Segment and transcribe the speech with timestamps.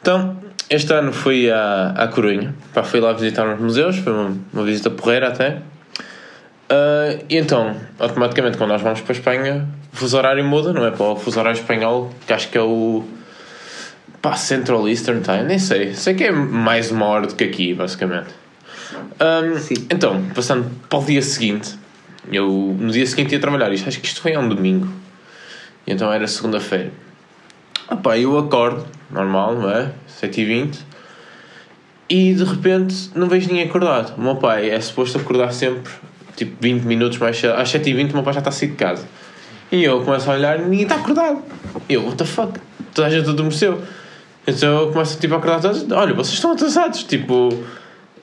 [0.00, 0.36] Então,
[0.68, 2.54] este ano fui à, à Corunha.
[2.72, 5.62] Pá, fui lá visitar uns museus, foi uma, uma visita porreira até.
[6.70, 10.86] Ah, e então, automaticamente, quando nós vamos para a Espanha, o fuso horário muda, não
[10.86, 10.92] é?
[10.92, 13.04] Para o fuso horário espanhol, que acho que é o.
[14.22, 15.94] pá, Central Eastern Time, nem sei.
[15.94, 18.28] Sei que é mais uma hora do que aqui, basicamente.
[19.58, 19.74] Sim.
[19.90, 21.74] então, passando para o dia seguinte,
[22.32, 24.88] eu no dia seguinte ia trabalhar, isto, acho que isto foi um domingo.
[25.86, 26.92] E então era segunda-feira.
[27.90, 29.90] Ah pá, eu acordo, normal, não é?
[30.22, 30.78] 7h20
[32.08, 34.16] e de repente não vejo ninguém acordado.
[34.16, 35.92] O meu pai é suposto acordar sempre
[36.36, 37.54] tipo 20 minutos mais cedo.
[37.54, 39.04] Às 7h20 o meu pai já está a sair de casa.
[39.72, 41.42] E eu começo a olhar e ninguém está acordado.
[41.88, 42.58] Eu, what the fuck?
[42.94, 43.82] Toda a gente adormeceu.
[44.46, 45.90] Então eu começo tipo, a acordar todos.
[45.90, 47.04] Olha, vocês estão atrasados.
[47.04, 47.50] Tipo,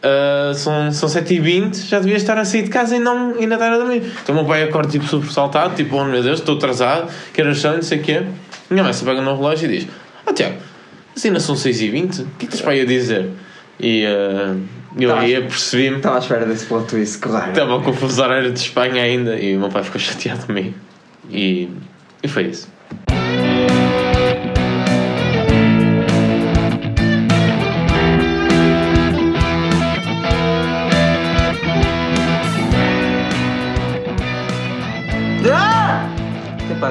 [0.02, 3.74] ah, são, são 7h20, já devia estar a sair de casa e não, ainda estar
[3.74, 4.04] a dormir.
[4.22, 7.50] Então o meu pai acorda tipo super saltado, tipo, oh meu Deus, estou atrasado, quero
[7.50, 8.24] achar, não sei o quê.
[8.70, 9.88] Minha mãe se pega no relógio e diz:
[10.26, 10.58] Ah, Tiago,
[11.14, 13.30] mas ainda são 6h20, o que é que tens para aí a dizer?
[13.80, 14.56] E ah,
[15.00, 17.50] eu aí apercebi-me, Estava à espera desse ponto twist, claro.
[17.50, 20.74] estava o fuso horário de Espanha ainda e o meu pai ficou chateado comigo.
[21.30, 21.70] E,
[22.24, 22.68] e foi isso.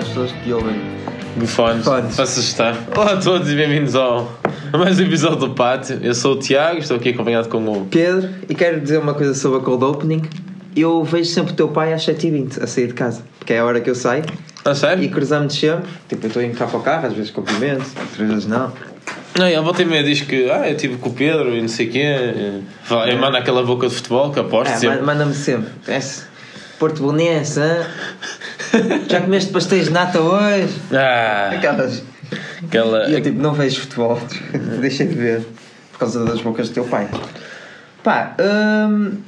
[0.07, 0.77] As pessoas que ouvem.
[1.37, 2.15] Bufones, Bufones.
[2.15, 2.77] para assustar.
[2.97, 4.31] Olá a todos e bem-vindos ao
[4.73, 5.99] a mais um episódio do Pátio.
[6.03, 7.87] Eu sou o Tiago, estou aqui acompanhado com o.
[7.87, 10.23] Pedro, e quero dizer uma coisa sobre a cold opening.
[10.75, 13.65] Eu vejo sempre o teu pai às 7h20 a sair de casa, porque é a
[13.65, 14.25] hora que eu saio
[14.65, 15.03] A sério?
[15.03, 15.89] e cruzamos sempre.
[16.09, 18.73] Tipo, eu estou a entrar para o carro, às vezes cumprimento, outras vezes não.
[19.39, 21.69] Não, ele volta e meia diz que ah, eu estive com o Pedro e não
[21.69, 22.05] sei o quê.
[23.07, 24.99] Ele manda aquela boca de futebol que aposto É, sempre.
[24.99, 25.71] ma- manda-me sempre.
[25.89, 26.25] Esse
[26.79, 27.61] Porto Bonense?
[29.09, 30.75] já comeste pastéis de nata hoje?
[30.93, 32.03] Ah, Aquelas.
[32.67, 33.09] aquela.
[33.09, 34.21] E eu tipo, não vejo futebol,
[34.81, 35.43] deixei de ver
[35.93, 37.09] por causa das bocas do teu pai.
[38.03, 39.19] Pá, hum,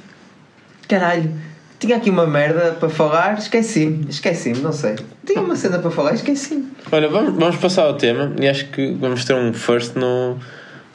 [0.88, 1.32] caralho,
[1.78, 4.96] tinha aqui uma merda para falar, esqueci-me, esqueci-me, não sei.
[5.26, 6.68] Tinha uma cena para falar, esqueci-me.
[6.90, 10.36] Olha, vamos, vamos passar ao tema e acho que vamos ter um first no,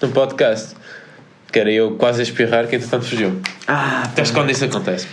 [0.02, 0.76] no podcast.
[1.54, 3.40] Que era eu quase a espirrar que entretanto fugiu.
[3.68, 5.08] Ah, Até quando isso acontece.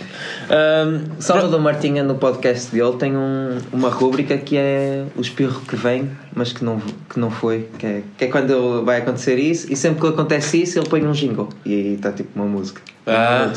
[0.49, 5.75] Ahm, Salvador Martinha no podcast dele tem um- uma rúbrica que é o espirro que
[5.75, 7.69] vem, mas que não, que não foi.
[7.77, 11.05] Que é, que é quando vai acontecer isso, e sempre que acontece isso, ele põe
[11.05, 11.47] um jingle.
[11.63, 12.81] E aí está tipo uma música.
[13.05, 13.51] Ah,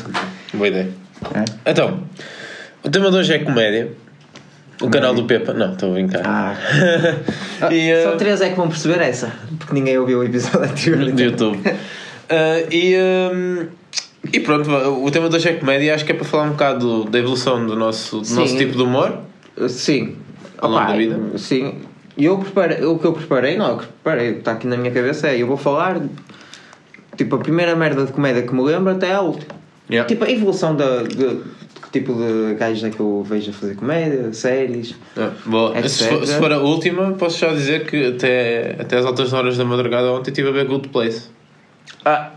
[0.53, 0.91] boa ideia.
[1.65, 1.71] É?
[1.71, 2.01] Então,
[2.83, 3.93] o tema de hoje é comédia.
[4.83, 5.55] O canal do Pepa.
[5.55, 6.21] Não, estou a brincar.
[6.23, 6.55] Ah.
[7.73, 11.13] E, Só ah, três é que vão perceber essa, porque ninguém ouviu o episódio anterior.
[11.13, 11.61] do YouTube.
[12.29, 13.69] Ah, e, ahm,
[14.33, 15.95] e pronto, o tema de hoje é comédia.
[15.95, 18.35] Acho que é para falar um bocado da evolução do nosso, do Sim.
[18.37, 19.19] nosso tipo de humor.
[19.69, 20.17] Sim.
[20.59, 21.39] Ao longo Opa, da vida?
[21.39, 21.75] Sim.
[22.17, 24.67] E eu preparei, o que eu preparei, não, o que preparei, o que está aqui
[24.67, 26.01] na minha cabeça é, eu vou falar,
[27.17, 29.55] tipo, a primeira merda de comédia que me lembro até a última.
[29.91, 30.09] Yeah.
[30.09, 31.41] Tipo, a evolução da, de,
[31.93, 34.95] tipo de gajos é que eu vejo a fazer comédia, séries.
[35.17, 35.89] Ah, boa.
[35.89, 39.57] Se for, se for a última, posso já dizer que até, até as altas horas
[39.59, 41.29] da madrugada ontem estive a ver Good Place
[42.05, 42.31] Ah,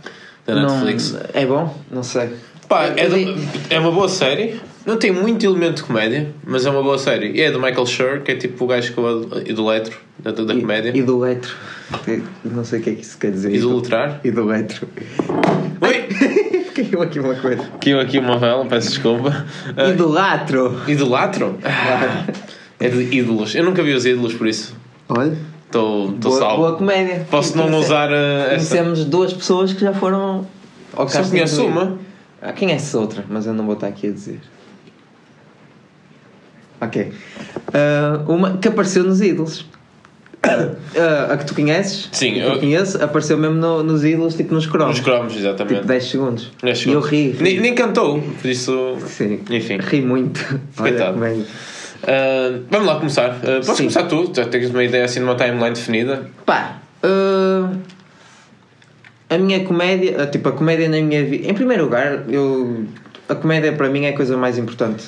[0.45, 1.11] da Netflix.
[1.11, 1.77] Não, é bom?
[1.91, 2.29] Não sei.
[2.69, 3.35] Pá, é, vi-
[3.69, 4.59] é uma boa série.
[4.85, 7.31] Não tem muito elemento de comédia, mas é uma boa série.
[7.31, 10.55] E é do Michael Schur, que é tipo o gajo que eu idolatro da, da
[10.55, 10.91] comédia.
[10.95, 11.53] E do letro.
[12.45, 13.53] Não sei o que é que isso quer dizer.
[13.53, 14.21] Idolatrar.
[14.23, 14.87] E do letro.
[15.81, 16.07] Ui!
[16.77, 17.63] Caiu aqui uma coisa.
[17.81, 19.45] Caiu aqui uma vela, peço desculpa.
[19.75, 20.79] Ah, Idolatro.
[20.87, 21.57] idolatro?
[21.65, 22.25] Ah,
[22.79, 23.55] é de ídolos.
[23.55, 24.73] Eu nunca vi os ídolos, por isso
[25.09, 25.35] Olha.
[25.67, 26.57] Estou salvo.
[26.57, 27.25] boa comédia.
[27.29, 28.49] Posso não Conhece- usar essa.
[28.49, 30.45] Conhecemos duas pessoas que já foram
[30.95, 31.97] ao Só casting conheço do- uma.
[32.41, 33.25] Ah, quem é essa outra?
[33.29, 34.39] Mas eu não vou estar aqui a dizer.
[36.79, 37.11] Ok.
[37.73, 39.65] Ah, uma que apareceu nos ídolos.
[40.99, 42.07] Ah, a que tu conheces?
[42.11, 44.95] Sim, que eu eu- conheço, apareceu mesmo no- nos ídolos, tipo nos cromos.
[44.97, 45.75] Nos cromos, exatamente.
[45.75, 46.51] Tipo 10 segundos.
[46.63, 47.09] 10 E eu segundos.
[47.09, 47.31] ri.
[47.31, 47.43] ri.
[47.43, 48.95] Nem, nem cantou, por isso.
[49.05, 49.41] Sim.
[49.49, 49.77] Enfim.
[49.77, 50.39] Ri muito.
[50.79, 51.17] Olha, Coitado.
[52.03, 53.29] Ah, vamos lá começar.
[53.41, 53.75] Ah, podes Sim.
[53.83, 56.29] começar tu, já tens uma ideia assim de uma timeline definida.
[56.45, 57.71] Pá, ah,
[59.29, 61.49] a minha comédia, ah, tipo, a comédia na minha vida.
[61.49, 62.85] Em primeiro lugar, eu,
[63.27, 65.05] a comédia para mim é a coisa mais importante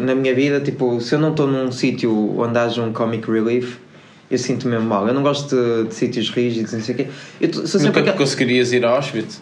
[0.00, 0.60] na minha vida.
[0.60, 3.76] Tipo, se eu não estou num sítio onde haja um comic relief,
[4.30, 5.06] eu sinto mesmo mal.
[5.06, 7.06] Eu não gosto de, de sítios rígidos, não sei o quê.
[7.40, 9.40] Eu tô- sou Nunca aquele- conseguirias ir a Auschwitz.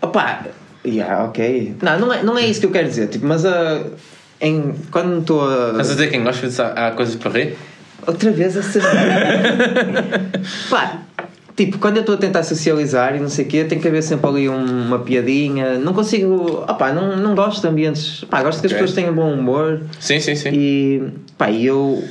[0.00, 0.44] Opá,
[0.86, 1.74] yeah, ok.
[1.82, 3.08] Não, não é, não é isso que eu quero dizer.
[3.08, 3.82] Tipo, mas ah,
[4.40, 5.70] em, quando estou a.
[5.70, 7.56] Estás a dizer que em Auschwitz há, há coisas para rir?
[8.06, 8.80] Outra vez essa.
[10.68, 10.98] Pá,
[11.56, 14.02] tipo, quando eu estou a tentar socializar e não sei o quê, tem que haver
[14.02, 15.78] sempre ali um- uma piadinha.
[15.78, 16.64] Não consigo.
[16.68, 18.24] Opá, não, não gosto de ambientes.
[18.28, 20.50] Pá, gosto que as pessoas tenham bom humor Sim, sim, sim.
[20.52, 21.02] e.
[21.38, 22.04] Pá, e eu.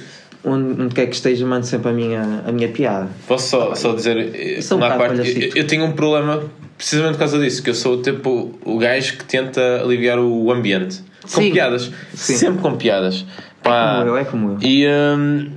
[0.44, 3.08] onde, onde quer que esteja, mando sempre a minha, a minha piada.
[3.28, 5.42] Posso só, só dizer eh, sou um uma bocado parte?
[5.42, 6.44] Eu, eu tenho um problema
[6.84, 11.02] precisamente por causa disso, que eu sou tipo o gajo que tenta aliviar o ambiente.
[11.22, 11.52] Com Sim.
[11.52, 11.90] piadas.
[12.14, 12.36] Sim.
[12.36, 13.26] Sempre com piadas.
[13.64, 14.58] Pá, Como eu, é como eu.
[14.62, 15.52] E hum,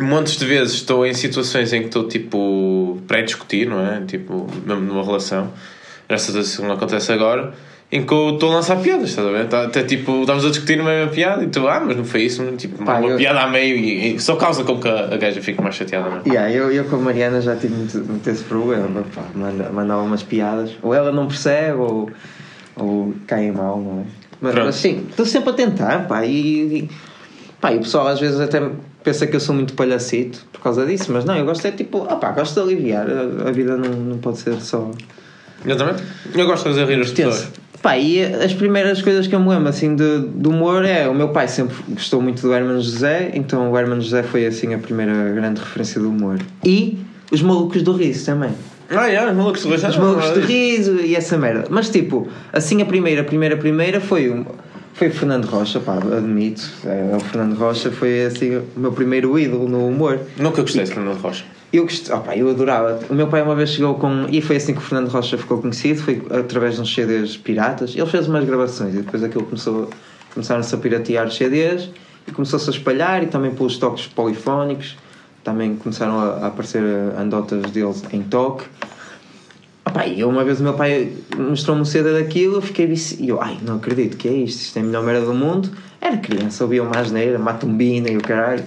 [0.00, 4.02] montes de vezes estou em situações em que estou tipo pré-discutir, não é?
[4.02, 5.52] Tipo, mesmo numa relação.
[6.08, 7.52] Graças a Deus isso não acontece agora.
[7.96, 9.46] Em que eu estou a lançar piadas, estás a ver?
[9.46, 12.22] Tá- Até tipo, estamos a discutir uma mesma piada e tu, ah, mas não foi
[12.22, 15.14] isso, tipo, Pá, uma eu- piada a meio e, e só causa com que a,
[15.14, 16.22] a gaja fique mais chateada, não é?
[16.28, 19.04] Yeah, eu, eu com a Mariana já tive muito, muito esse problema.
[19.14, 22.10] Pá, manda, mandava umas piadas, ou ela não percebe, ou,
[22.74, 24.04] ou cai mal, não é?
[24.40, 26.32] Mas, mas sim, estou sempre a tentar, pá, e,
[26.78, 26.90] e,
[27.60, 28.60] pá, e o pessoal às vezes até
[29.04, 32.04] pensa que eu sou muito palhacito por causa disso, mas não, eu gosto é tipo,
[32.10, 34.90] ah pá, gosto de aliviar, a, a vida não, não pode ser só
[35.64, 35.94] Eu também.
[36.34, 37.52] Eu gosto de fazer rir as pessoas.
[37.84, 41.14] Pá, e as primeiras coisas que eu me lembro assim de, do humor é o
[41.14, 44.78] meu pai sempre gostou muito do Hermano José, então o Hermano José foi assim a
[44.78, 46.38] primeira grande referência do humor.
[46.64, 46.96] E
[47.30, 48.52] os malucos do riso também.
[48.88, 49.86] Ah, é, malucos de riso.
[49.86, 51.66] Os malucos de riso e essa merda.
[51.68, 54.46] Mas tipo, assim a primeira, a primeira, a primeira foi o,
[54.94, 56.66] foi o Fernando Rocha, pá, admito.
[56.86, 60.20] É, o Fernando Rocha foi assim o meu primeiro ídolo no humor.
[60.38, 61.44] Nunca gostei de Fernando Rocha.
[61.74, 63.00] Eu opá, eu adorava.
[63.10, 64.28] O meu pai uma vez chegou com.
[64.30, 67.96] E foi assim que o Fernando Rocha ficou conhecido, foi através de uns CDs piratas.
[67.96, 69.90] Ele fez umas gravações e depois aquilo começou,
[70.32, 71.90] começaram-se a piratear os CDs
[72.28, 74.96] e começou-se a espalhar e também pelos toques polifónicos.
[75.42, 76.80] Também começaram a, aparecer
[77.18, 78.66] andotas deles em toque.
[80.16, 83.20] Eu uma vez o meu pai mostrou-me um CD daquilo, eu fiquei vici...
[83.20, 85.70] e eu, ai, não acredito que é isto, isto é a melhor merda do mundo.
[86.00, 88.62] Era criança, ouvia uma asneira, matumbina e o caralho.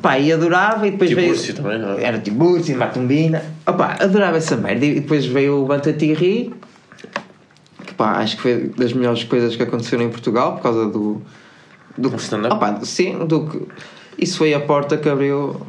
[0.00, 1.54] Pá, e adorava e depois veio.
[1.54, 2.04] Também, não é?
[2.04, 3.42] Era Tibúrcio, Matumbina.
[3.66, 4.84] Opá, adorava essa merda.
[4.84, 6.54] E depois veio o Banta-te e Ri,
[7.84, 11.22] que pá, acho que foi das melhores coisas que aconteceram em Portugal por causa do.
[11.96, 12.56] do Um stand-up?
[12.56, 13.62] Opá, sim, do que.
[14.18, 15.60] Isso foi a porta que abriu.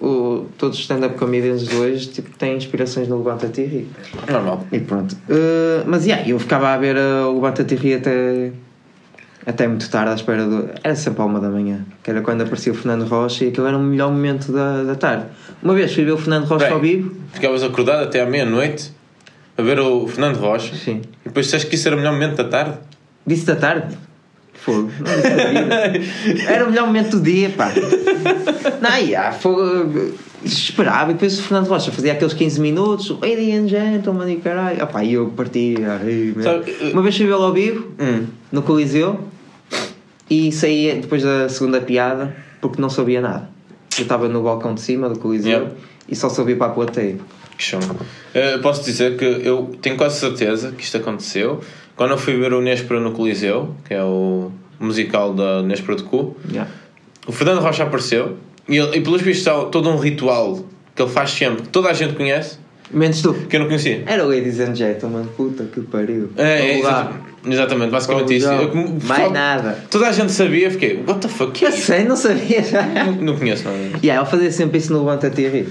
[0.00, 3.88] O, todos os stand-up comedians de hoje tipo, têm inspirações no Levanta-te e Ri.
[4.30, 4.64] Normal.
[4.70, 5.12] E pronto.
[5.28, 8.52] Uh, mas yeah, eu ficava a ver uh, o Levanta-te e Ri até,
[9.48, 10.68] até muito tarde à espera do.
[10.84, 13.66] Era sempre à uma da manhã, que era quando aparecia o Fernando Rocha e aquilo
[13.66, 15.26] era o melhor momento da, da tarde.
[15.62, 17.16] Uma vez fui ver o Fernando Rocha Bem, ao vivo.
[17.32, 18.92] Ficavas acordado até à meia-noite
[19.56, 21.00] a ver o Fernando Rocha Sim.
[21.24, 22.78] e depois disseste que isso era o melhor momento da tarde.
[23.26, 23.96] Disse da tarde?
[24.52, 24.90] Fogo.
[26.48, 27.72] Era o melhor momento do dia, pá.
[28.80, 30.12] Não, yeah, fogo.
[30.44, 34.82] Esperava e depois o Fernando Rocha fazia aqueles 15 minutos, ladies and gentlemen e caralho.
[34.82, 35.32] Opá, e eu.
[36.42, 38.26] Sabe, uh, Uma vez fui vê-lo ao vivo, Hum.
[38.52, 39.28] no Coliseu,
[40.30, 43.48] e saí depois da segunda piada porque não sabia nada.
[43.96, 45.70] Eu estava no balcão de cima do Coliseu Yeah.
[46.08, 47.16] e só sabia para a plateia.
[47.56, 47.80] Que chão.
[48.34, 51.60] Eh, posso dizer que eu tenho quase certeza que isto aconteceu
[51.96, 56.04] quando eu fui ver o Nespera no Coliseu, que é o musical da Nespera de
[56.04, 56.36] Cu.
[56.50, 56.70] Yeah.
[57.26, 58.36] O Fernando Rocha apareceu
[58.68, 60.64] e, ele, e pelos vistos há todo um ritual
[60.94, 62.58] que ele faz sempre, que toda a gente conhece,
[62.90, 63.34] Menos tu.
[63.34, 64.02] que eu não conhecia.
[64.06, 66.30] Era ladies and gentlemen, puta que pariu.
[66.36, 66.42] É,
[66.72, 68.48] é, exatamente, exatamente, basicamente isso.
[68.48, 69.78] Eu, como- Mais pessoal- nada.
[69.90, 71.82] Toda a gente sabia, fiquei, what the fuck, que é Eu isso?
[71.86, 72.82] sei, não sabia já.
[72.86, 73.76] Não, não conheço nada.
[74.02, 75.68] Yeah, ele fazia sempre isso no Levanta-te e Ri.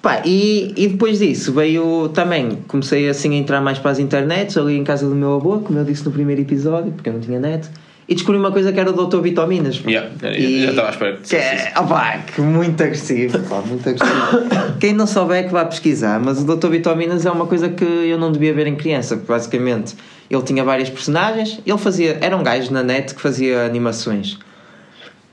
[0.00, 4.56] Pá, e, e depois disso veio também, comecei assim a entrar mais para as internets,
[4.56, 7.20] ali em casa do meu avô, como eu disse no primeiro episódio, porque eu não
[7.20, 7.68] tinha net,
[8.08, 9.20] e descobri uma coisa que era o Dr.
[9.20, 9.82] Vitaminas.
[9.86, 13.86] Yeah, E- já estava à espera que Que é, opá, que muito agressivo, pá, muito
[13.88, 14.48] agressivo.
[14.80, 16.68] Quem não souber que vá pesquisar, mas o Dr.
[16.68, 19.94] Vitaminas é uma coisa que eu não devia ver em criança, porque basicamente
[20.30, 24.38] ele tinha várias personagens, ele fazia, era um gajo na net que fazia animações.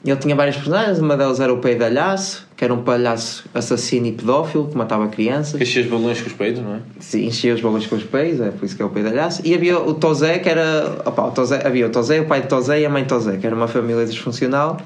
[0.05, 4.11] Ele tinha várias personagens, uma delas era o Peidalhaço, que era um palhaço assassino e
[4.11, 5.59] pedófilo que matava crianças.
[5.59, 6.79] Enchia os balões com os peitos, não é?
[6.99, 9.41] Sim, enchia os balões com os pés, é por isso que é o peidalhaço.
[9.43, 11.01] E havia o Tozé, que era.
[11.03, 13.37] Opa, o Tozé, havia o Tozé, o pai de Tozé e a mãe de Tozé,
[13.37, 14.77] que era uma família disfuncional.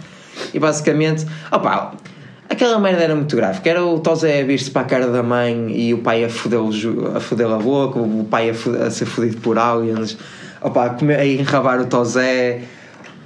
[0.53, 1.25] E basicamente.
[1.51, 1.95] Opa,
[2.49, 5.21] aquela merda era muito grave, que era o Tozé a vir-se para a cara da
[5.21, 6.69] mãe e o pai a fodê-lo
[7.13, 10.17] a fodê a boca, o pai a, a ser fodido por aliens,
[10.61, 12.61] opa, a, comer, a enrabar o Tozé.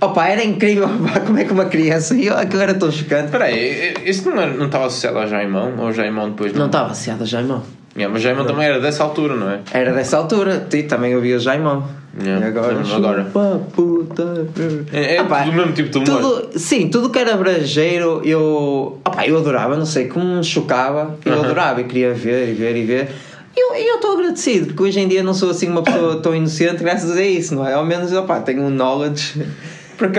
[0.06, 2.16] Opa, era incrível opa, como é que uma criança.
[2.16, 3.26] E eu- aquilo era tão chocante.
[3.26, 5.74] Espera aí, isso não, era, não estava associado ao Jaimão?
[5.78, 7.64] Ou o Jaimão depois Não estava associado a Jaimão.
[7.96, 9.60] Yeah, mas Jaimão também era dessa altura, não é?
[9.72, 11.84] Era dessa altura, ti também ouvia Jaimão.
[12.20, 13.24] Yeah, E agora, lembro-me agora.
[13.26, 14.48] chupa, puta.
[14.92, 16.22] É, é Ah, pá, do mesmo tipo de humor.
[16.22, 21.16] Tudo, sim, tudo que era brejeiro eu, opá, eu adorava, não sei, como me chocava,
[21.24, 21.44] eu Aham.
[21.44, 23.10] adorava e queria ver e ver e ver.
[23.56, 26.36] E eu eu estou agradecido, porque hoje em dia não sou assim uma pessoa tão
[26.36, 27.74] inocente graças a isso, não é?
[27.74, 29.40] Ao menos opá, tenho um knowledge.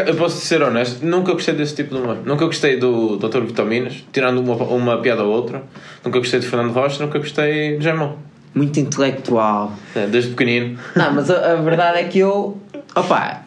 [0.07, 2.19] Eu posso ser honesto, nunca gostei desse tipo de humor.
[2.25, 3.40] Nunca gostei do Dr.
[3.40, 5.62] Vitaminas, tirando uma, uma piada ou outra.
[6.04, 8.16] Nunca gostei de Fernando Rocha, nunca gostei de Jaimão.
[8.54, 9.73] Muito intelectual.
[9.97, 10.78] É, desde pequenino.
[10.95, 12.57] Não, mas a, a verdade é que eu,
[12.95, 13.43] opá,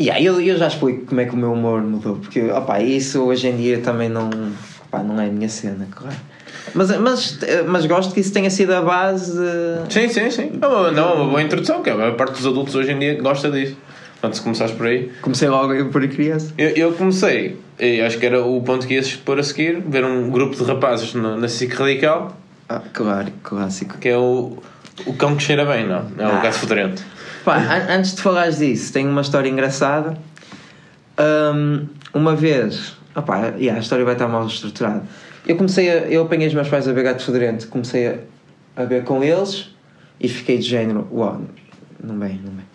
[0.00, 3.20] Yeah, eu, eu já explico como é que o meu humor mudou, porque opa, isso
[3.24, 4.30] hoje em dia também não,
[4.86, 6.14] opá, não é a minha cena, claro.
[6.72, 9.32] Mas, mas, mas gosto que isso tenha sido a base.
[9.32, 10.52] de- Sim, sim, sim.
[10.62, 12.98] É uma, não, é uma boa introdução, que a maior parte dos adultos hoje em
[13.00, 13.76] dia gosta disso.
[14.20, 15.12] Portanto, se começares por aí.
[15.22, 16.52] Comecei logo por criança.
[16.58, 20.04] Eu, eu comecei, e acho que era o ponto que ias pôr a seguir, ver
[20.04, 22.36] um grupo de rapazes no- na SIC Radical,
[22.68, 23.96] Ah, claro, clássico.
[23.98, 24.58] que é o,
[25.06, 26.04] o cão que cheira bem, não?
[26.18, 26.40] É o Ah.
[26.40, 27.02] gato fedorento.
[27.44, 30.18] Pá, an- antes de falares disso, tenho uma história engraçada.
[31.20, 35.02] Hum, uma vez, opá, yeah, a história vai estar mal estruturada.
[35.46, 38.14] Eu comecei a, eu apanhei os meus pais a ver gato fedorento, comecei a,
[38.76, 39.70] a ver com eles
[40.20, 41.40] e fiquei de género, uau,
[42.02, 42.66] não bem, não bem.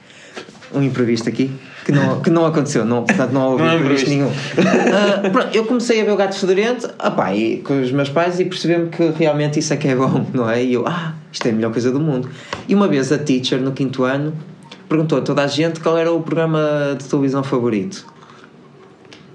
[0.73, 1.51] Um imprevisto aqui
[1.83, 4.31] que não, que não aconteceu, não, portanto não houve Não imprevisto nenhum.
[4.57, 8.39] Ah, pronto, eu comecei a ver o gato fedorento opá, e, com os meus pais
[8.39, 10.63] e percebi-me que realmente isso é que é bom, não é?
[10.63, 12.29] E eu, ah, isto é a melhor coisa do mundo.
[12.67, 14.33] E uma vez a teacher no quinto ano
[14.87, 18.05] perguntou a toda a gente qual era o programa de televisão favorito.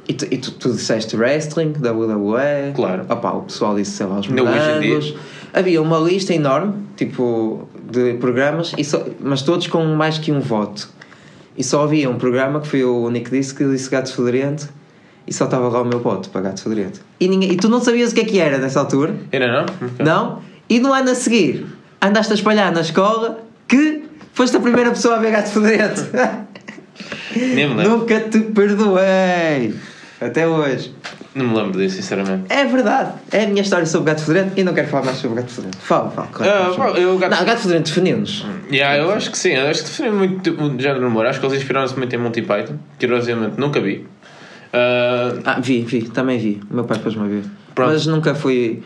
[0.06, 2.72] E tu, e tu, tu disseste wrestling, WWE.
[2.74, 3.04] Claro.
[3.10, 5.14] Opá, o pessoal disse, sei lá, os morangos.
[5.52, 10.88] Havia uma lista enorme, tipo, de programas, só, mas todos com mais que um voto.
[11.58, 14.68] E só havia um programa que foi o único que disse que disse Gato Fedorento
[15.26, 17.00] e só estava lá o meu voto para Gato Fedorento.
[17.18, 19.16] E, ninguém, e tu não sabias o que é que era nessa altura?
[19.32, 19.66] Era não?
[20.04, 20.42] Não?
[20.70, 21.66] E no ano a seguir
[22.00, 26.06] andaste a espalhar na escola que foste a primeira pessoa a ver Gato Fedorento.
[27.34, 27.98] Nem me lembro.
[27.98, 29.74] Nunca te perdoei.
[30.20, 30.92] Até hoje.
[31.34, 32.44] Não me lembro disso, sinceramente.
[32.48, 33.12] É verdade.
[33.30, 35.42] É a minha história sobre o Gato Fedorento e não quero falar mais sobre o
[35.42, 35.78] Gato Fedorento.
[35.78, 36.28] Fala, fala.
[36.32, 38.44] claro, Ah, bom, eu, gato- Não, o Gato Fedorento defendeu-nos.
[38.70, 41.24] Yeah, eu acho que sim, eu acho que definiu muito o género de humor.
[41.26, 44.06] Acho que eles inspiraram-se muito em Monty Python, curiosamente nunca vi.
[44.72, 46.60] Ah, Ah, vi, vi, também vi.
[46.70, 47.44] O meu pai pôs-me a ver.
[47.74, 47.92] Pronto.
[47.92, 48.82] Mas nunca fui.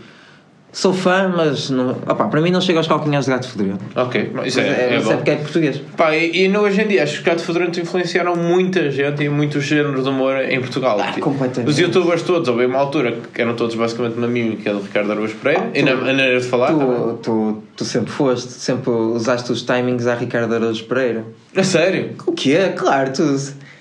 [0.73, 1.91] Sou fã, mas não...
[1.91, 3.85] Opa, para mim não chega aos calcanhares de gato fedorento.
[3.95, 5.17] ok, isso é, é mas bom.
[5.17, 5.83] porque é português.
[5.97, 9.29] Pá, e, e no, hoje em dia acho que Gato Fedorento influearam muita gente e
[9.29, 10.99] muito género de humor em Portugal.
[10.99, 11.69] Ah, Tipo, completamente.
[11.71, 15.35] Os youtubers todos, houve uma altura que eram todos basicamente uma mímica do Ricardo Araújo
[15.37, 16.73] Pereira e na maneira de falar.
[16.73, 21.25] Tu, tu, tu sempre foste, sempre usaste os timings a Ricardo Araújo Pereira.
[21.55, 22.13] A sério?
[22.27, 22.73] O quê?
[22.75, 23.23] Claro, tu.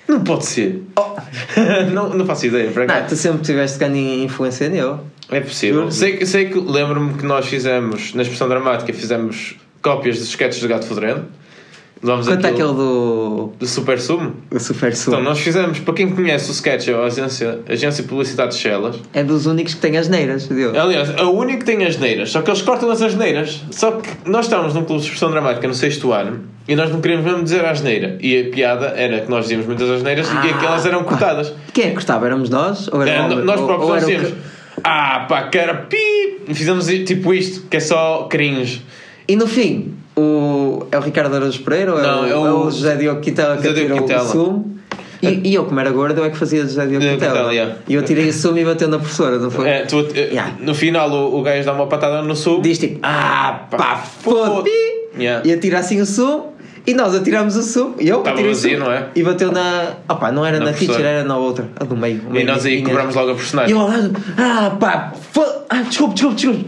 [0.06, 0.82] Não pode ser.
[1.92, 2.70] não, não faço ideia.
[2.70, 4.96] Para Não, tu sempre tiveste grande influência nele.
[5.32, 5.90] É possível.
[5.90, 10.60] Sei, que- sei que lembro-me que nós fizemos, na expressão dramática, fizemos cópias dos sketches
[10.60, 10.86] do Gato.
[12.04, 13.52] Levámos Quanto aquilo aquele do.
[13.60, 14.34] do Super Sumo.
[14.50, 15.12] O Super Sul.
[15.14, 18.58] Então, nós fizemos, para quem conhece o sketch, é a agência, agência de Publicidade de
[18.58, 18.96] Chelas.
[19.14, 20.76] É dos únicos que tem as neiras, dele.
[20.76, 23.62] Aliás, é o único que tem asneiras, só que eles cortam as asneiras.
[23.70, 27.00] Só que nós estávamos num clube de expressão dramática no sexto ano e nós não
[27.00, 28.18] queríamos mesmo dizer asneira.
[28.20, 31.52] E a piada era que nós dizíamos muitas asneiras e Ah, aquelas eram cortadas.
[31.72, 32.26] Quem é que cortava?
[32.26, 32.88] Éramos nós?
[32.92, 34.34] Ou era É, o- nós ou- próprios ou era o que-
[34.84, 35.96] Ah, pá, cara, pi!
[36.48, 38.82] E fizemos tipo isto, que é só cringe.
[39.28, 42.46] E no fim, o, é o Ricardo Araújo Pereira ou é, Não, o, é o-
[42.46, 44.72] é o José Diogo Quintela que atira o sumo?
[45.22, 47.52] E, e eu, como era gordo, eu é que fazia José Diogo Quintela.
[47.54, 47.76] Yeah.
[47.88, 49.68] E eu tirei o sumo e bateu na professora, não foi?
[49.68, 50.54] É, tu, eh, Yeah.
[50.60, 52.60] No final, o, o gajo dá uma patada no sul.
[52.60, 54.68] Diz tipo, ah, pá, foda
[55.16, 55.46] Yeah.
[55.46, 56.51] E atira assim o sumo.
[56.86, 57.94] E nós atiramos o sumo.
[58.00, 59.06] E eu Estava atirei o vazio, não é?
[59.14, 59.92] E bateu na.
[60.08, 61.68] Opá, não era Na na, teacher, era na outra.
[61.78, 62.20] A do meio.
[62.34, 63.72] E nós aí cobramos logo a E personagem.
[63.74, 65.12] eu ao lado, ah, pá,
[65.70, 66.66] Ah, desculpe, desculpe, desculpe.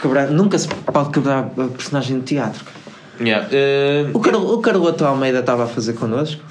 [0.00, 2.64] Quebrar, nunca se pode quebrar a personagem de teatro.
[3.20, 3.46] Yeah.
[3.52, 6.42] eh, O, Car o Carloto Almeida estava a fazer connosco?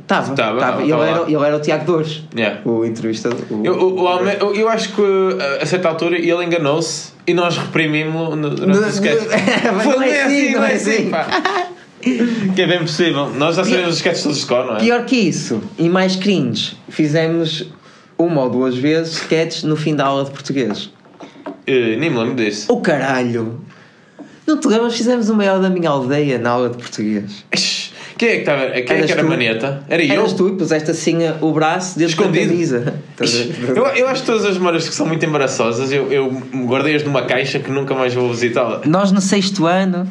[0.00, 0.30] Estava.
[0.32, 2.22] Estava, E ele era, ele era o Tiago Dores.
[2.36, 2.60] Yeah.
[2.64, 3.40] O entrevistador.
[3.50, 7.10] o- Eu, o- o Alme- eu, eu acho que a, a certa altura ele enganou-se
[7.26, 9.24] e nós reprimimos-lo no- durante No- o sketch.
[9.74, 11.10] Mas Foi, não é assim, não é assim.
[11.10, 11.26] pá.
[12.54, 13.30] Que é bem possível.
[13.30, 14.80] Nós já sabemos os sketches todos de cor, não é?
[14.80, 17.66] Pior que isso, e mais cringe, fizemos
[18.18, 20.90] uma ou duas vezes sketches no fim da aula de português.
[21.66, 22.72] Eh, nem me lembro disso.
[22.72, 23.60] O caralho!
[24.46, 24.96] Não te lembras?
[24.96, 27.44] Fizemos o maior da minha aldeia na aula de português.
[28.18, 28.66] Quem é que estava?
[28.70, 29.28] Quem é Eras que era tu?
[29.28, 29.84] maneta?
[29.88, 30.12] Era eu?
[30.12, 32.46] Eras tu e puseste assim o braço dentro Escondido.
[32.46, 32.94] da camisa.
[33.20, 33.78] A?
[33.78, 36.28] Eu, eu acho que todas as memórias que são muito embaraçosas eu, eu
[36.66, 38.82] guardei-as numa caixa que nunca mais vou visitá-la.
[38.84, 40.08] Nós no sexto ano,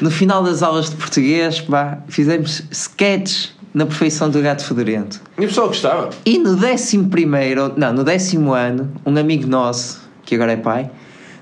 [0.00, 5.20] no final das aulas de português, pá, fizemos sketches na perfeição do gato fedorento.
[5.38, 6.10] E o pessoal gostava.
[6.24, 10.90] E no décimo primeiro, não, no décimo ano, um amigo nosso, que agora é pai,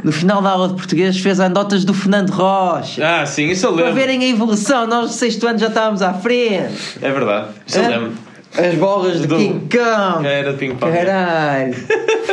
[0.02, 3.02] no final da aula de português fez anedotas do Fernando Rocha.
[3.06, 4.00] Ah, sim, isso eu Para lembro.
[4.00, 6.98] verem a evolução, nós no sexto ano já estávamos à frente.
[7.00, 7.48] É verdade.
[7.66, 7.88] Isso eu Hã?
[7.88, 8.12] lembro.
[8.56, 10.26] As bolas de Do- King Kong.
[10.26, 10.92] Era de ping-pong.
[10.92, 11.74] Caralho.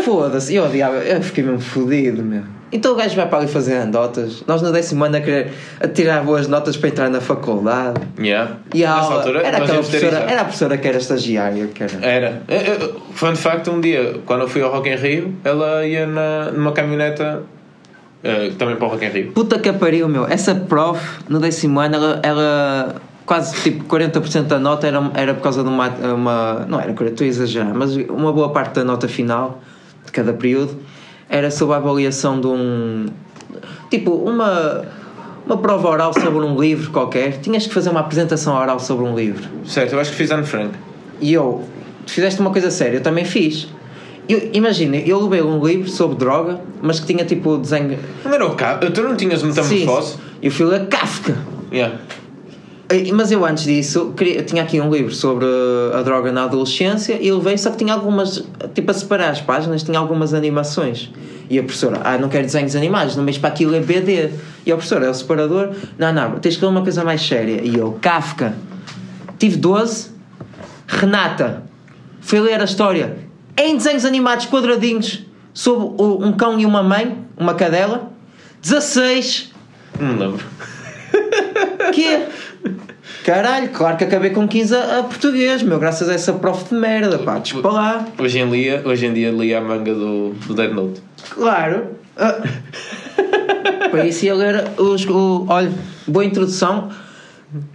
[0.03, 0.53] Foda-se.
[0.53, 0.97] Eu odiava.
[0.97, 2.43] Eu fiquei mesmo fodido, meu.
[2.71, 4.43] Então o gajo vai para ali fazer anedotas.
[4.47, 7.99] Nós no décimo ano a querer a tirar boas notas para entrar na faculdade.
[8.17, 8.57] Yeah.
[8.73, 9.15] E a aula.
[9.15, 10.17] altura, era aquela professora.
[10.19, 11.67] Era a professora que era estagiária.
[11.67, 12.41] Que era.
[12.47, 12.91] Era.
[13.13, 16.71] Fun fact, um dia, quando eu fui ao Rock in Rio, ela ia na, numa
[16.71, 17.43] caminhoneta
[18.23, 19.31] eh, também para o Rock in Rio.
[19.33, 20.25] Puta que pariu, meu.
[20.25, 25.41] Essa prof, no décimo ano, ela, ela quase tipo 40% da nota era, era por
[25.41, 26.65] causa de uma, uma.
[26.69, 29.61] Não era, estou a exagerar, mas uma boa parte da nota final
[30.05, 30.79] de cada período
[31.31, 33.05] era sobre a avaliação de um.
[33.89, 34.83] Tipo, uma.
[35.43, 39.15] Uma prova oral sobre um livro qualquer, tinhas que fazer uma apresentação oral sobre um
[39.15, 39.49] livro.
[39.65, 40.69] Certo, eu acho que fiz Anne Frank.
[41.19, 41.63] E eu,
[42.05, 43.67] tu fizeste uma coisa séria, eu também fiz.
[44.53, 47.97] Imagina, eu levei um livro sobre droga, mas que tinha tipo desenho.
[48.23, 48.91] Não era o Kafka?
[48.91, 50.13] Tu não tinhas metamorfose?
[50.13, 51.35] Sim, eu fui ler Kafka.
[51.73, 51.97] Yeah.
[52.91, 55.45] Eh, Mas eu antes disso queria, tinha aqui um livro sobre
[55.93, 58.43] a droga na adolescência e levei, só que tinha algumas,
[58.75, 61.09] tipo a separar as páginas, tinha algumas animações.
[61.49, 64.29] E a professora, ah, não quero desenhos animados, não mexo para aquilo é BD.
[64.65, 67.61] E a professora, é o separador, não, não, tens que ler uma coisa mais séria.
[67.63, 68.55] E eu, Kafka,
[69.37, 70.11] tive 12,
[70.87, 71.63] Renata,
[72.21, 73.17] fui ler a história
[73.57, 78.11] em desenhos animados quadradinhos sobre um cão e uma mãe, uma cadela,
[78.61, 79.51] 16,
[79.99, 80.45] Não lembro.
[81.93, 82.27] que
[83.23, 86.73] Caralho, claro que acabei com 15 a, a português, meu, graças a essa prof de
[86.75, 88.05] merda, pá, desculpa lá.
[88.17, 91.01] Hoje em dia, hoje em dia li a manga do, do Dead Note.
[91.29, 91.89] Claro.
[92.17, 92.41] Ah.
[93.91, 95.05] Para isso ia ler os.
[95.05, 95.71] O, olha,
[96.07, 96.89] boa introdução.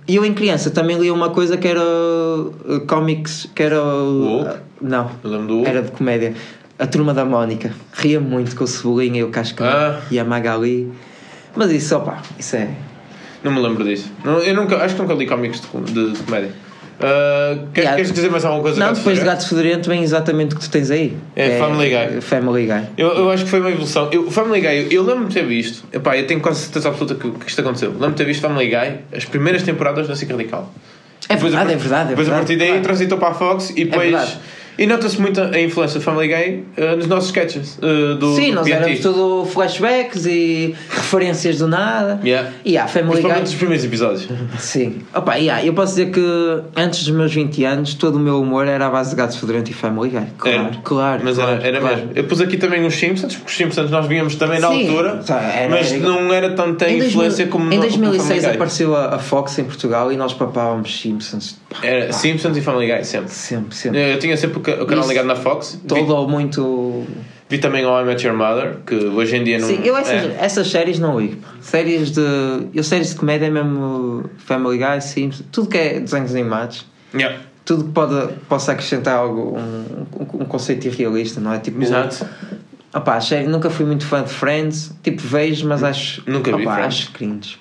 [0.09, 3.83] E eu em criança também li uma coisa que era uh, comics, que era.
[3.83, 4.57] O Hulk?
[4.81, 5.11] não,
[5.67, 6.35] era de comédia.
[6.79, 7.73] A turma da Mónica.
[7.93, 10.01] Ria muito com o Cebolinha e o Cascão Ah.
[10.11, 10.91] e a Magali.
[11.55, 12.69] Mas isso, opá, isso é.
[13.43, 14.11] Não me lembro disso.
[14.25, 16.51] Não, eu nunca, acho que nunca li cómics de, de, de comédia.
[16.99, 17.97] Ah, quer- Yeah.
[17.97, 18.79] Queres dizer mais alguma coisa?
[18.81, 19.25] Não, Gato depois de?
[19.25, 21.15] Gato Fedorento vem exatamente o que tu tens aí.
[21.37, 22.21] É Family Guy.
[22.23, 22.83] Family Guy.
[22.97, 24.09] Eu, eu acho que foi uma evolução.
[24.11, 25.85] Eu, Family Guy, eu, eu lembro-me de ter visto.
[25.93, 27.91] Epá, eu tenho quase certeza absoluta que, que isto aconteceu.
[27.91, 30.73] Lembro-me de ter visto Family Guy as primeiras temporadas da SIC Radical.
[31.29, 32.07] É Depois verdade, par- é verdade.
[32.07, 32.83] É Depois a verdade, partir daí claro.
[32.83, 34.11] transitou para a Fox e depois.
[34.11, 34.39] verdade.
[34.79, 38.55] E nota-se muito a influência Family Guy eh, nos nossos sketches eh, do, Sim, do
[38.57, 38.83] nós PNT.
[38.83, 42.21] éramos tudo flashbacks e referências do nada.
[42.25, 42.51] Yeah.
[42.65, 43.43] E a Family Guy.
[43.43, 44.29] os primeiros episódios.
[44.59, 45.03] Sim.
[45.15, 46.21] Opa, yeah, eu posso dizer que
[46.75, 49.71] antes dos meus 20 anos todo o meu humor era à base de Gatos Fedorento
[49.71, 50.27] e Family Guy.
[50.39, 50.71] Claro, Era.
[50.83, 51.21] claro.
[51.25, 51.97] Mas claro, era, era claro.
[51.97, 52.11] mesmo.
[52.15, 55.17] Eu pus aqui também os Simpsons, porque os Simpsons nós víamos também na Sim, altura,
[55.27, 58.41] tá, era- mas não era tanta Em 2000 influência como Em no- como 2006 Family
[58.47, 58.55] Guy.
[58.55, 61.59] apareceu a, a Fox em Portugal e nós papávamos Simpsons.
[61.71, 63.31] Pá, Era Simpsons e Family Guy, sempre.
[63.31, 64.13] Sempre, sempre.
[64.13, 65.81] Eu tinha sempre o ca- o canal ligado na Fox.
[65.87, 67.05] Todo ou muito.
[67.49, 69.69] vi também o I Met Your Mother, que hoje em dia não.
[69.69, 70.37] Sim, eu essas, é.
[70.41, 71.37] essas séries não ligo.
[71.61, 72.21] Séries de.
[72.75, 76.87] Eu séries de comédia é mesmo Family Guy, Simpsons, tudo que é desenhos animados.
[77.15, 77.39] Yeah.
[77.65, 81.59] tudo que pode, possa acrescentar algo, um, um, conceito irrealista, não é?
[81.59, 82.27] Tipo, Exato.
[82.95, 86.23] Opá, sério, nunca fui muito fã de Friends, tipo, vejo, mas acho.
[86.27, 86.95] Nunca vi opá, Friends.
[86.95, 87.59] acho cringe.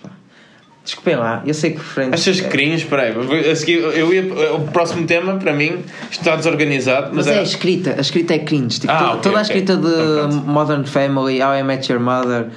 [0.86, 2.14] Desculpem lá, eu sei que Friends.
[2.22, 2.84] Achas é, cringe?
[2.84, 5.80] Espera aí, a seguir, eu ia, o próximo tema, para mim,
[6.12, 8.80] está desorganizado, mas, Mas é a era- escrita, a escrita é cringe.
[8.82, 10.44] Tipo, Ah, to- ok, toda a escrita de Então.
[10.46, 12.48] Modern Family, How I Met Your Mother.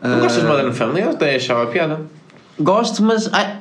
[0.00, 1.00] Não uh, gostas de Modern Family?
[1.02, 2.00] Eu até achava piada.
[2.60, 3.28] Gosto, mas.
[3.32, 3.56] ah,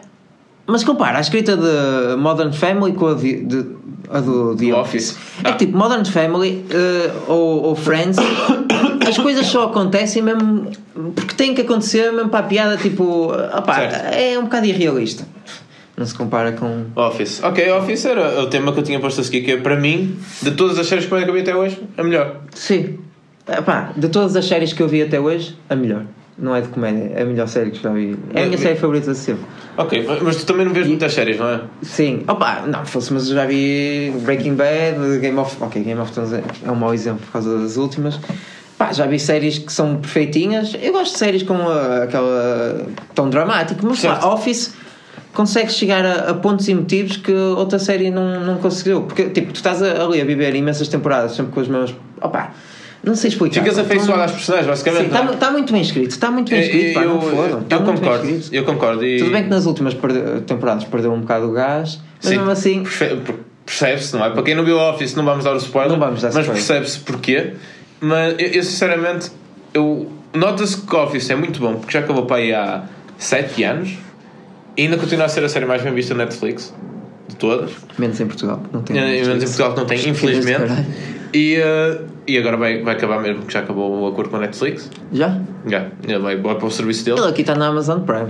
[0.68, 3.66] mas compara a escrita de Modern Family com a, de, de-
[4.10, 5.12] a do The Office.
[5.12, 5.18] Office.
[5.44, 5.54] É Ah.
[5.54, 8.18] que tipo, Modern Family uh, ou, ou Friends,
[9.08, 10.72] as coisas só acontecem mesmo
[11.16, 14.14] porque tem que acontecer mesmo para a piada, tipo, Certo.
[14.16, 15.26] é um bocado irrealista.
[15.98, 16.86] Não se compara com.
[16.96, 17.44] Office.
[17.44, 20.18] Ok, Office era o tema que eu tinha posto a seguir, que é para mim,
[20.42, 22.38] de todas as séries que eu vi até hoje, a melhor.
[22.56, 22.98] Sim.
[23.48, 26.04] Epá, de todas as séries que eu vi até hoje, a melhor.
[26.38, 28.18] Não é de comédia, é a melhor série que já vi.
[28.34, 29.46] É a minha É- série favorita de sempre.
[29.78, 31.62] Ok, mas tu também não vês muitas séries, não é?
[31.84, 35.56] Sim, opa, não, fosse, mas eu já vi Breaking Bad, Game of.
[35.62, 38.20] Ok, Game of Thrones é é um mau exemplo por causa das últimas.
[38.82, 40.76] Pá, já vi séries que são perfeitinhas.
[40.82, 44.26] Eu gosto de séries com a- aquela tão dramático, mas pá.
[44.26, 44.74] Office
[45.34, 49.04] consegue chegar a, a pontos emotivos que outra série não, não conseguiu.
[49.04, 51.94] Porque, tipo, tu estás ali a viver imensas temporadas, sempre com as mesmas.
[52.20, 52.52] Opa,
[53.04, 53.60] não sei explicar.
[53.62, 55.12] Ficas pá, afeiçoado tão- às personagens, basicamente.
[55.12, 55.34] Não é?
[55.36, 57.44] está muito bem escrito, está muito bem Eu, escrito, pá, eu, não foram.
[57.60, 59.06] eu Tá concordo, eu concordo.
[59.06, 59.18] E...
[59.20, 62.50] Tudo bem que nas últimas perde- temporadas perdeu um bocado o gás, mas Sim, mesmo
[62.52, 62.84] assim.
[63.64, 64.32] Percebe-se, não é?
[64.32, 66.38] Para quem não viu o Office, não vamos dar o spoiler, Não vamos dar mas
[66.48, 66.54] spoiler.
[66.66, 67.54] percebe-se porquê.
[68.02, 69.32] Mas eu, eu, sinceramente,
[69.74, 72.84] eu nota-se que o Office é muito bom porque já acabou para aí há
[73.18, 73.98] 7 anos
[74.76, 76.74] e ainda continua a ser a série mais bem vista na Netflix
[77.28, 77.72] de todas.
[78.00, 78.96] Menos em Portugal, não tem.
[79.00, 80.74] Menos em Portugal que não tem, infelizmente.
[81.34, 84.40] E, eh, e agora vai, vai acabar mesmo, porque já acabou o acordo com a
[84.40, 84.90] Netflix.
[85.14, 85.40] Já?
[85.68, 85.86] Já,
[86.20, 87.20] vai, vai para o serviço dele.
[87.20, 88.30] Ele aqui está na Amazon Prime.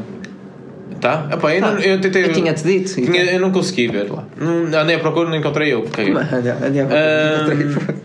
[0.99, 1.27] Tá?
[1.31, 1.71] Epá, eu, Tá.
[1.71, 2.25] não, eu tentei.
[2.25, 2.93] Eu tinha-te dito.
[2.93, 3.31] tinha- tá.
[3.31, 4.23] eu não consegui ver lá.
[4.37, 5.81] Não, andei à procura, não encontrei eu.
[5.91, 6.13] Caguei.
[6.13, 7.95] Mas, olha, olha, Ah, encontrei.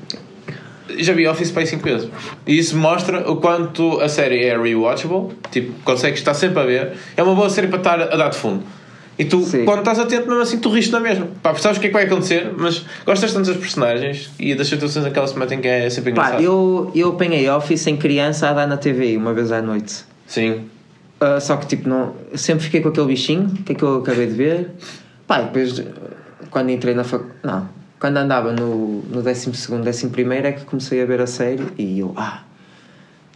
[0.98, 2.08] Já vi Office para aí 5 vezes.
[2.46, 5.36] E isso mostra o quanto a série é rewatchable.
[5.50, 6.92] Tipo, consegues estar sempre a ver.
[7.16, 8.62] É uma boa série para estar a dar de fundo.
[9.18, 9.64] E tu, Sim.
[9.64, 11.26] quando estás atento, mesmo assim, tu riste na mesma.
[11.42, 14.68] Pá, sabes o que é que vai acontecer, mas gostas tanto das personagens e das
[14.68, 16.42] situações em que metem que é sempre Pá, engraçado.
[16.42, 20.04] eu, eu apanhei Office em criança a dar na TV uma vez à noite.
[20.26, 20.66] Sim.
[21.18, 24.26] Ah, só que tipo, não, sempre fiquei com aquele bichinho, que é que eu acabei
[24.26, 24.70] de ver.
[25.26, 25.82] Pá, depois
[26.50, 27.40] quando entrei na faculdade.
[27.42, 32.00] Não, quando andava no, no 12, 11 é que comecei a ver a série e
[32.00, 32.42] eu, ah,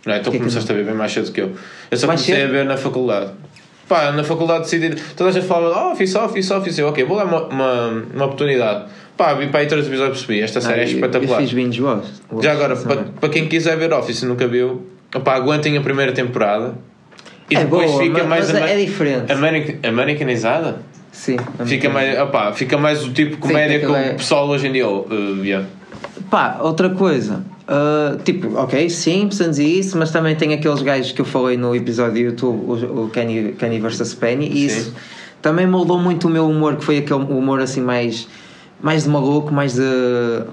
[0.07, 1.53] Não, então Que é que começaste a ver bem mais cedo que eu.
[1.91, 2.49] Eu só Mais comecei cedo?
[2.51, 3.31] a ver na faculdade.
[3.89, 4.95] Pá, na faculdade decidi.
[5.17, 6.79] Toda a gente falava, oh, Office, Office, Office.
[6.79, 8.85] Eu, ok, vou dar uma, uma, uma oportunidade.
[9.17, 10.43] Pá, vi para aí três episódios e percebi.
[10.45, 11.41] Esta série é eu- espetacular.
[11.41, 12.07] Eu fiz binge watch.
[12.41, 16.13] Já agora, para, para quem quiser ver Office e nunca viu, opá, aguentem a primeira
[16.13, 16.75] temporada.
[17.51, 19.33] E é depois boa, fica mais mas é, ama- é diferente.
[19.33, 20.77] American- americanizada.
[21.13, 24.49] Sim, Fica mais, opá, fica mais o tipo de comédia que aquilo o é- pessoal
[24.49, 25.67] hoje em dia uh.
[26.31, 27.43] Pá, outra coisa.
[27.67, 31.75] ah, tipo, ok, Simpsons e isso, mas também tem aqueles gajos que eu falei no
[31.75, 34.95] episódio do YouTube, o, o Kenny, Kenny vs Penny, e isso
[35.43, 38.29] também moldou muito o meu humor, que foi aquele humor assim mais.
[38.83, 39.83] Mais de maluco, mais de.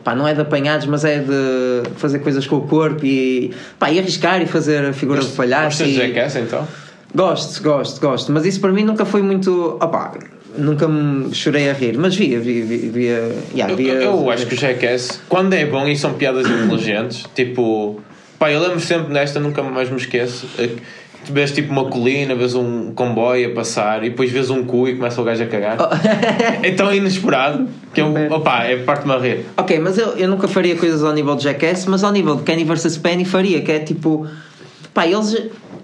[0.03, 3.53] pá, não é de apanhados, mas é de fazer coisas com o corpo e.
[3.79, 5.81] pá, e arriscar e fazer a figura de palhaço.
[5.81, 6.67] Gostas de Jackass então?
[7.15, 9.77] Gosto, gosto, gosto, mas isso para mim nunca foi muito.
[9.81, 10.11] opá,
[10.57, 13.35] nunca me chorei a rir, mas via, via, via.
[13.53, 17.25] yeah, Eu, via eu acho que o Jackass, quando é bom e são piadas inteligentes,
[17.35, 17.99] tipo,
[18.39, 20.47] pá, eu lembro sempre desta, nunca mais me esqueço.
[20.59, 20.69] eh,
[21.25, 24.87] Tu vês tipo uma colina, vês um comboio a passar e depois vês um cu
[24.87, 25.77] e começa o gajo a cagar.
[26.63, 29.45] É tão inesperado que eu, opá, é parte-me a rir.
[29.57, 32.43] Ok, mas eu, eu nunca faria coisas ao nível de Jackass, mas ao nível de
[32.43, 34.25] Kenny vs Penny faria, que é tipo.
[34.93, 35.33] Pá, eles,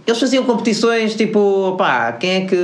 [0.07, 1.75] eles faziam competições tipo.
[1.77, 2.55] Pá, quem é que.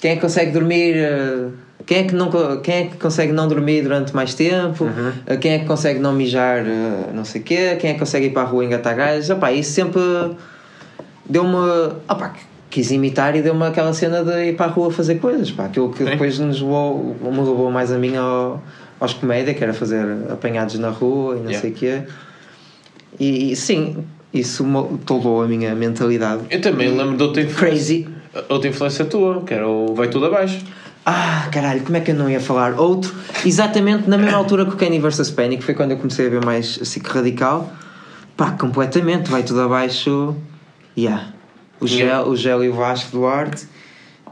[0.00, 0.94] Quem é que consegue dormir.
[0.96, 1.48] eh,
[1.86, 2.30] Quem é que, não,
[2.62, 4.86] quem é que consegue não dormir durante mais tempo?
[5.26, 7.76] Eh, Quem é que consegue não mijar eh, não sei o quê?
[7.80, 9.28] Quem é que consegue ir para a rua engatar gajos?
[9.30, 10.00] Opá, isso sempre
[11.28, 11.56] deu-me.
[12.08, 12.34] Opá,
[12.70, 15.50] quis imitar e deu-me aquela cena de ir para a rua fazer coisas.
[15.50, 16.10] Pá, aquilo que Sim.
[16.10, 18.62] depois nos levou, me levou mais a mim ao,
[19.00, 21.60] aos comédia, que era fazer apanhados na rua e não Yeah.
[21.60, 22.02] sei o quê.
[23.18, 23.96] E, e sim,
[24.32, 24.64] isso
[25.04, 26.42] toldou a minha mentalidade.
[26.50, 28.08] Eu também lembro de outra influência, Crazy.
[28.48, 30.60] Outra influência tua, que era o Vai Tudo Abaixo.
[31.04, 32.78] Ah, caralho, como é que eu não ia falar?
[32.78, 33.14] Outro,
[33.44, 36.44] exatamente na mesma altura que o Kenny vs que foi quando eu comecei a ver
[36.44, 37.72] mais assim radical.
[38.36, 40.36] Pá, completamente, vai tudo abaixo.
[40.96, 41.32] Yeah.
[41.80, 42.22] O, Yeah.
[42.22, 43.66] gel, o Gel e o Vasco Duarte.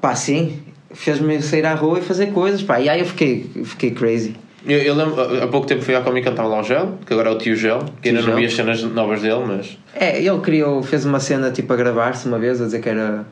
[0.01, 0.61] Pá, sim,
[0.93, 2.63] fez-me sair à rua e fazer coisas.
[2.63, 4.37] Pá, e aí eu fiquei, fiquei crazy.
[4.67, 7.31] Eu, eu lembro, há pouco tempo fui à Comic estava lá o Gel, que agora
[7.31, 9.79] é o tio Gel, que ainda não vi as cenas novas dele, mas.
[9.95, 13.25] É, ele criou, fez uma cena tipo a gravar-se uma vez, a dizer que era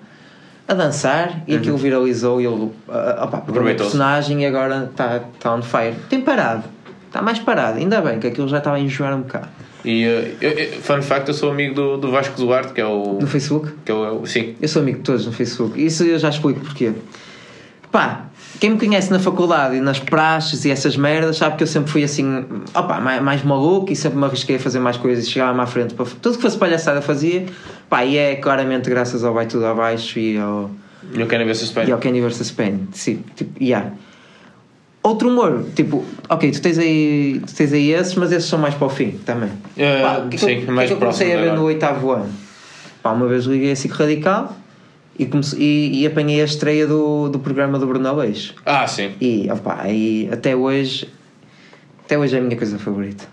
[0.69, 3.93] a dançar e aquilo viralizou e ele ah, opá, pegou o Aproveitou-se.
[3.93, 5.95] personagem e agora está tá on fire.
[6.09, 6.65] Tem parado,
[7.07, 9.49] está mais parado, ainda bem que aquilo já estava a enjoar um bocado.
[9.85, 12.87] E, eh, eu, eu- fun fact, eu sou amigo do, do Vasco Duarte, que é
[12.87, 13.19] o.
[13.21, 13.73] No Facebook?
[13.85, 14.57] Que é o sim.
[14.61, 15.81] Eu sou amigo de todos no Facebook.
[15.85, 16.93] Isso eu já explico porquê.
[17.93, 18.26] Pá,
[18.61, 21.91] quem me conhece na faculdade e nas praxes e essas merdas sabe que eu sempre
[21.91, 25.31] fui assim, opa, mais, mais maluco e sempre me arrisquei a fazer mais coisas e
[25.31, 25.95] chegava-me à frente.
[25.95, 27.47] Para, tudo que fosse palhaçada fazia.
[27.89, 30.71] Pá, e é claramente graças ao Vai Tudo Abaixo e ao,
[31.27, 32.51] quero ver se e ao Kenny vs.
[32.51, 32.89] Penny.
[32.93, 33.93] Sim, tipo, yeah.
[35.03, 38.75] Outro humor, tipo, ok, tu tens, aí, tu tens aí esses, mas esses são mais
[38.75, 39.51] para o fim também.
[39.77, 41.61] Eh, Pá, que sim, que mais que eu comecei a ver agora.
[41.61, 42.29] no oitavo ano.
[43.03, 44.57] Pá, uma vez liguei a SIC Radical
[45.19, 48.55] e, comecei, e, e apanhei a estreia do, do programa do Bruno Aleixo.
[48.65, 49.13] Ah, sim.
[49.21, 51.09] E, opá, e até hoje,
[52.05, 53.25] até hoje é a minha coisa favorita.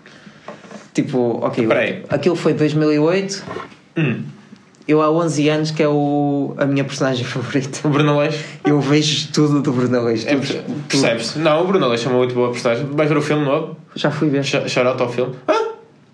[0.92, 2.02] Tipo, ok, Espera aí.
[2.08, 3.44] aquilo foi 2008,
[3.96, 4.22] Hum.
[4.86, 7.80] eu há 11 anos que é o, a minha personagem favorita.
[7.86, 8.44] O Bruno Aleixo.
[8.64, 10.28] Eu vejo tudo do Bruno Aleixo.
[10.28, 10.36] É.
[10.88, 11.34] Percebes?
[11.36, 12.86] Não, o Bruno Aleixo é uma muito boa postagem.
[12.92, 13.76] Vais ver o filme novo?
[13.96, 14.44] Já fui ver.
[14.44, 15.34] Sh- Shout out ao filme.
[15.48, 15.64] Ah,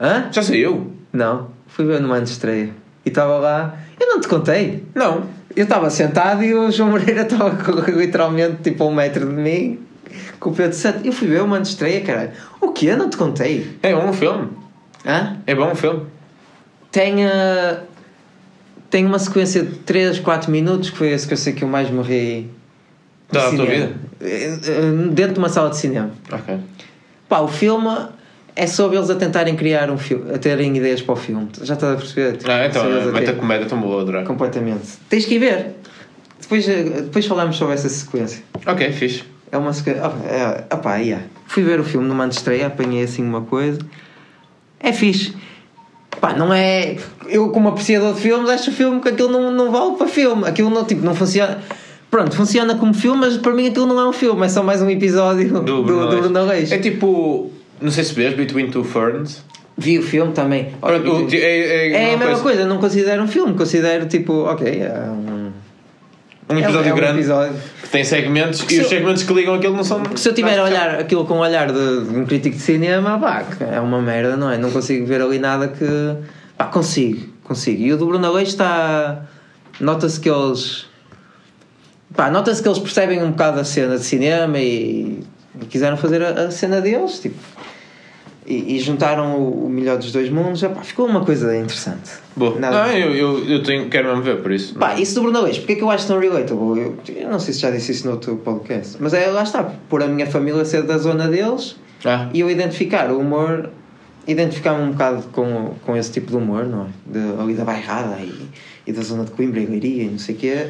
[0.00, 0.28] Hã?
[0.32, 0.90] já saiu?
[1.12, 2.70] Não, fui ver numa estreia.
[3.04, 3.78] E estava lá.
[3.98, 4.82] Eu não te contei.
[4.94, 5.24] Não.
[5.54, 7.56] Eu estava sentado e o João Moreira estava
[7.90, 9.78] literalmente tipo a um metro de mim
[10.38, 11.06] com o Pedro Santo.
[11.06, 12.30] Eu fui ver uma estreia, caralho.
[12.60, 12.94] O que?
[12.94, 13.78] Não te contei.
[13.82, 14.48] É bom o filme.
[15.04, 15.36] Hã?
[15.46, 16.06] É bom o filme.
[16.90, 17.80] Tem, ah,
[18.88, 21.68] tem uma sequência de 3, 4 minutos que foi esse que eu sei que eu
[21.68, 22.50] mais morri.
[23.30, 23.94] Da tua vida?
[24.20, 26.10] Eh, eh, Dentro de uma sala de cinema.
[26.32, 26.58] Ok.
[27.28, 27.88] Pá, o filme
[28.60, 31.48] é sobre eles a tentarem criar um filme, a terem ideias para o filme.
[31.62, 32.38] Já estás a perceber?
[32.44, 34.22] Ah, então, eles a mete a comédia, tão boa, adorar.
[34.22, 34.98] Completamente.
[35.08, 35.76] Tens que ir ver.
[36.38, 38.42] Depois, eh, depois falamos sobre essa sequência.
[38.66, 39.24] Ok, fixe.
[39.50, 40.02] É uma sequência.
[40.04, 41.24] Ah, é, ah, pá, yeah.
[41.46, 43.78] Fui ver o filme numa estreia, apanhei assim uma coisa.
[44.78, 45.34] É fixe.
[46.20, 46.98] Pá, não é.
[47.30, 50.46] Eu, como apreciador de filmes, acho o filme que aquilo não, não vale para filme.
[50.46, 51.62] Aquilo não, tipo, não funciona.
[52.10, 54.82] Pronto, funciona como filme, mas para mim aquilo não é um filme, é só mais
[54.82, 56.74] um episódio do, do, do Bruno Aleixo.
[56.74, 59.44] É tipo, não sei se vês, Between Two Ferns.
[59.76, 60.74] Vi o filme também.
[60.82, 64.66] Ora, o- é, é, É a mesma coisa, não considero um filme, considero tipo, ok,
[64.82, 65.50] é um,
[66.50, 67.54] Um episódio é um grande episódio.
[67.82, 70.02] que tem segmentos Se e os eu- segmentos que ligam aquilo não são.
[70.16, 73.18] Se eu tiver a olhar aquilo com o olhar de, de um crítico de cinema,
[73.18, 74.58] pá, é uma merda, não é?
[74.58, 75.86] Não consigo ver ali nada que.
[76.58, 77.26] pá, consigo.
[77.44, 77.82] consigo.
[77.82, 79.22] E o do Bruno Aleixo está.
[79.80, 80.86] Nota-se que eles.
[82.14, 85.20] Pá, nota-se que eles percebem um bocado a cena de cinema e,
[85.62, 87.36] e quiseram fazer a, a cena deles, tipo.
[88.50, 90.60] E, e juntaram o, o melhor dos dois mundos.
[90.62, 92.10] Epá, ficou uma coisa interessante.
[92.34, 92.58] Boa.
[92.58, 94.74] Nada- Não, eu, eu, eu tenho, quero mesmo ver, por isso.
[94.74, 96.80] Pá, isso do Bruno Aleixo, porque é que eu acho tão relatable?
[96.80, 99.62] Eu, eu não sei se já disse isso no outro podcast, mas é, lá está,
[99.88, 103.70] por a minha família ser da zona deles Ah, e eu identificar o humor,
[104.26, 106.86] identificar-me um bocado com, com esse tipo de humor, não é?
[107.06, 108.48] De, ali da bairrada e,
[108.86, 110.66] e da zona de Coimbra e Leiria e não sei o quê.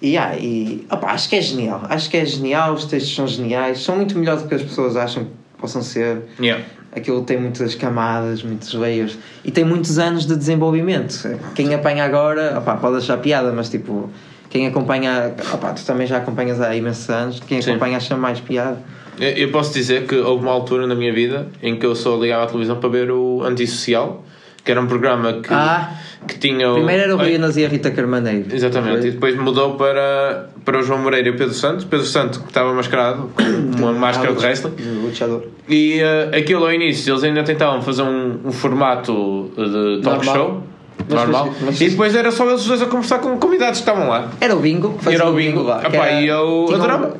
[0.00, 3.26] E, ah, e opá, acho que é genial, acho que é genial, os textos são
[3.26, 6.22] geniais, são muito melhores do que as pessoas acham que possam ser.
[6.38, 6.62] yeah.
[6.94, 11.14] Aquilo tem muitas camadas, muitos layers e tem muitos anos de desenvolvimento.
[11.54, 14.08] Quem apanha agora, opá, pode achar piada, mas tipo,
[14.48, 17.72] quem acompanha, opá, tu também já acompanhas há imensos anos, quem Sim.
[17.72, 18.78] acompanha acha mais piada.
[19.18, 22.44] Eu posso dizer que houve uma altura na minha vida em que eu só ligava
[22.44, 24.24] à televisão para ver o Antissocial,
[24.64, 25.90] que era um programa que, Ah.
[26.26, 26.70] que tinha.
[26.70, 28.46] o- Primeiro era o Rui e a Rita Carmaneiro.
[28.54, 31.84] Exatamente, e depois mudou para, para o João Moreira e o Pedro Santos.
[31.84, 33.42] Pedro Santos que estava mascarado com
[33.82, 34.72] uma máscara de wrestling.
[34.80, 35.42] O luchador.
[35.68, 40.34] E eh, aquilo ao início eles ainda tentavam fazer um, um formato de talk Normal.
[40.34, 40.62] show
[41.08, 41.54] normal.
[41.60, 44.28] mas- e depois era só eles dois a conversar com convidados que estavam lá.
[44.40, 44.98] Era o bingo.
[45.06, 45.62] Era o bingo.
[45.62, 45.80] lá.
[45.80, 47.12] que Epá, era- e eu tinha um-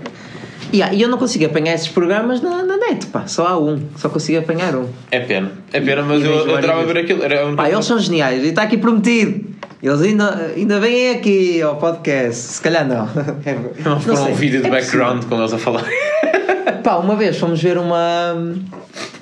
[0.76, 0.94] adorava.
[0.94, 3.26] E e eu não consigo apanhar esses programas na, na net, pá.
[3.26, 3.80] Só há um.
[3.96, 4.86] Só consigo apanhar um.
[5.10, 7.22] É pena, é pena, mas E eu adorava ver aquilo.
[7.22, 8.42] Era um Pá, eles são geniais.
[8.44, 9.52] E está aqui prometido.
[9.82, 12.36] Eles ainda, ainda vêm aqui ao podcast.
[12.54, 13.06] Se calhar não.
[13.44, 14.14] É, Não, sei.
[14.14, 15.80] um vídeo de É background com eles a falar.
[15.80, 16.82] possível.
[16.82, 18.54] Pá, uma vez fomos ver uma.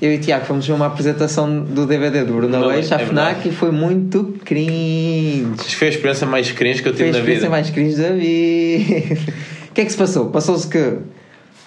[0.00, 3.26] Eu e Tiago fomos ver uma apresentação do DVD do Bruno Aleixo à é FNAC
[3.34, 3.48] verdade.
[3.48, 5.74] e foi muito cringe.
[5.76, 7.46] Foi a experiência mais cringe que eu Foi tive a na vida.
[7.46, 9.20] experiência mais cringe da vida.
[9.72, 10.26] O que é que se passou?
[10.26, 10.98] Passou-se que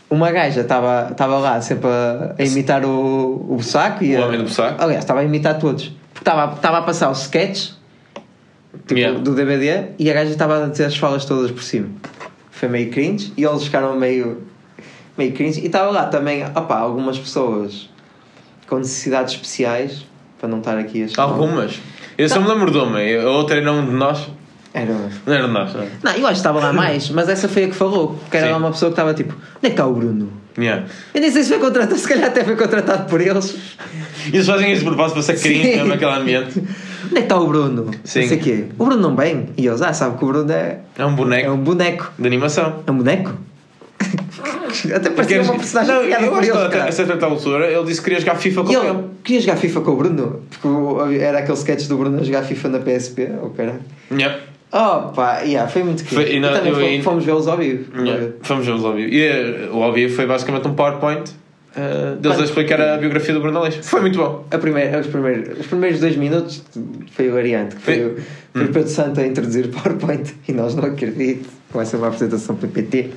[0.10, 4.26] uma gaja estava estava lá sempre a, a imitar o, o Bussaco e O a-
[4.28, 4.82] homem do Bussaco.
[4.82, 5.86] Aliás, estava a imitar todos.
[6.14, 7.72] Porque estava, estava a passar o sketch
[8.88, 9.20] tipo, Yeah.
[9.20, 11.90] do DVD e a gaja estava a dizer as falas todas por cima.
[12.52, 14.44] Foi meio cringe e eles ficaram meio,
[15.18, 15.60] meio cringe.
[15.62, 17.90] E estava lá também, opá, algumas pessoas
[18.68, 20.06] com necessidades especiais,
[20.40, 21.34] para não estar aqui a chamar.
[21.34, 21.80] Algumas.
[22.18, 24.28] Eu só me lembro de uma, a outra era um de nós.
[24.76, 24.94] Era.
[25.26, 25.74] Não era nós.
[25.74, 25.86] não.
[26.04, 28.20] Não, eu acho que estava lá mais, mas essa foi a que falou.
[28.30, 28.52] Que era Sim.
[28.52, 30.30] lá uma pessoa que estava tipo, onde é que está o Bruno?
[30.58, 30.86] Yeah.
[31.14, 33.56] Eu nem sei se foi contratado, se calhar até foi contratado por eles.
[34.32, 36.60] E eles fazem isso de propósito para ser mesmo naquele ambiente.
[36.60, 37.92] Onde é que está o Bruno?
[38.04, 38.22] Sim.
[38.22, 38.66] Não sei o quê.
[38.78, 39.50] O Bruno não vem.
[39.58, 42.12] E eles, ah, sabe que o Bruno é, É um boneco é um boneco.
[42.20, 42.84] de animação.
[42.88, 43.34] É um boneco?
[44.94, 46.94] até parecia uma personagem não, criada eu por eles, até- a caralho.
[46.94, 48.88] certa altura ele disse que queria jogar FIFA com E ele.
[48.88, 50.42] ele queria jogar FIFA com o Bruno?
[50.62, 53.80] Porque era aquele sketch do Bruno a jogar FIFA na PSP, ou caralho.
[54.12, 54.38] Yeah.
[54.78, 56.36] Oh pá, yeah, foi muito Foi- querido.
[56.38, 57.86] e não- também eu fomos, fomos vê-los ao vivo.
[58.06, 58.28] Yeah.
[58.42, 59.08] Fomos ver os ao vivo.
[59.08, 61.32] E eh, o ao vivo foi basicamente um PowerPoint
[61.78, 63.82] eh, deles a explicar a biografia do Bruno Aleixo.
[63.84, 64.46] Foi muito bom.
[64.52, 66.62] A primeira, os, primeiros, os primeiros dois minutos
[67.12, 67.76] foi hilariante.
[67.78, 68.16] que Foi, Foi- o-
[68.52, 71.48] foi o Pedro Santo a introduzir o PowerPoint e nós não acredito.
[71.74, 73.12] Vai ser uma apresentação PPT.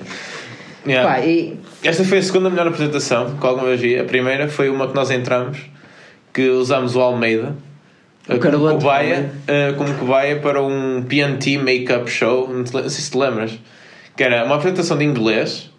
[0.86, 1.08] Yeah.
[1.12, 3.98] Pá, e Esta foi a segunda melhor apresentação que alguma vez vi.
[3.98, 5.58] A primeira foi uma que nós entramos,
[6.32, 7.54] que usámos o Almeida
[8.40, 12.48] como, cobaia, eh, como cobaia para um PNT Make-up Show.
[12.52, 13.58] Não, sei se te lembras.
[14.16, 15.70] Que era uma apresentação de inglês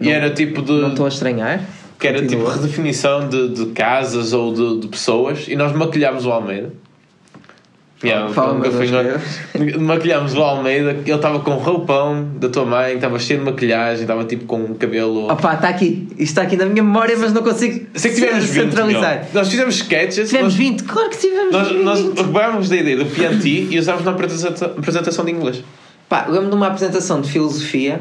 [0.00, 0.72] e Não- era tipo de.
[0.72, 1.60] não estou a estranhar.
[1.98, 2.54] que era tipo Continua.
[2.54, 6.72] redefinição de, de casas ou de, de pessoas e nós maquilhámos o Almeida.
[8.04, 12.94] Yeah, Fala, nunca acho nós- Maquilhámos o Almeida, ele estava com roupão da tua mãe,
[12.94, 15.30] estava cheio de maquilhagem, estava tipo com um cabelo.
[15.30, 16.08] Opá, está aqui.
[16.12, 18.64] Isto está aqui na minha memória, mas não consigo Sei que tivemos 20.
[18.70, 19.18] centralizar.
[19.20, 19.28] meu.
[19.34, 20.28] Nós fizemos sketches.
[20.28, 21.82] Tivemos nós, 20, claro que tivemos nós, 20.
[21.84, 25.62] nós recuperámos da ideia do PNT e usámos na apresentação, apresentação de inglês.
[26.08, 28.00] Pá, lembro de uma apresentação de filosofia.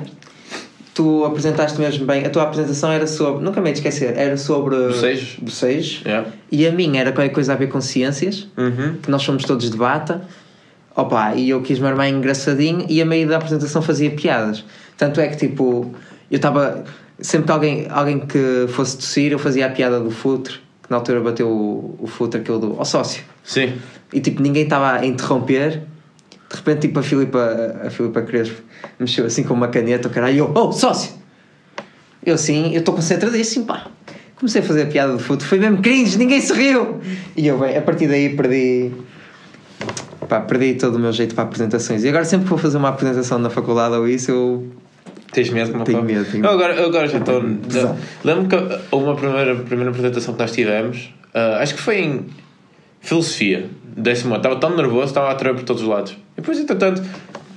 [0.94, 2.26] Tu apresentaste mesmo bem.
[2.26, 3.44] A tua apresentação era sobre.
[3.44, 4.18] Nunca me esquecer.
[4.18, 4.76] Era sobre.
[4.76, 5.38] Bocejos.
[5.42, 6.02] Bocejos.
[6.06, 6.30] Yeah.
[6.52, 8.48] E a minha era qualquer coisa a ver com ciências.
[8.58, 8.98] Uhum.
[9.02, 10.22] que nós somos todos de bata.
[10.96, 14.66] Opa, e eu quis me armar engraçadinho e a meio da apresentação fazia piadas.
[14.98, 15.94] Tanto é que tipo,
[16.30, 16.84] eu estava.
[17.20, 20.98] Sempre que alguém, alguém que fosse tossir, eu fazia a piada do futre, que na
[20.98, 22.76] altura bateu o, o futre, aquele do.
[22.78, 23.24] ao sócio.
[23.44, 23.74] Sim.
[24.12, 25.84] E tipo, ninguém estava a interromper.
[26.52, 28.62] De repente, tipo, a Filipa, a Filipa Crespo
[29.00, 31.14] mexeu assim com uma caneta, o caralho, e eu, oh, sócio!
[32.26, 33.88] Eu sim, eu estou concentradíssimo, pá.
[34.36, 37.00] Comecei a fazer a piada do futre, foi mesmo cringe, ninguém se riu!
[37.38, 38.92] E eu, bem, a partir daí perdi.
[40.28, 42.04] Pá, perdi todo o meu jeito para apresentações.
[42.04, 44.68] E agora, sempre que vou fazer uma apresentação na faculdade ou isso, eu.
[45.32, 45.72] Tens medo?
[45.72, 47.42] Como Tenho medo, tenho Eu agora, eu agora já estou.
[47.42, 47.98] Pesado.
[48.26, 52.26] Lembro que uma primeira, primeira apresentação que nós tivemos, ah, acho que foi em
[53.02, 54.38] filosofia, décimo ano.
[54.38, 56.12] Estava tão nervoso, estava a tremer por todos os lados.
[56.14, 57.02] E depois, entretanto,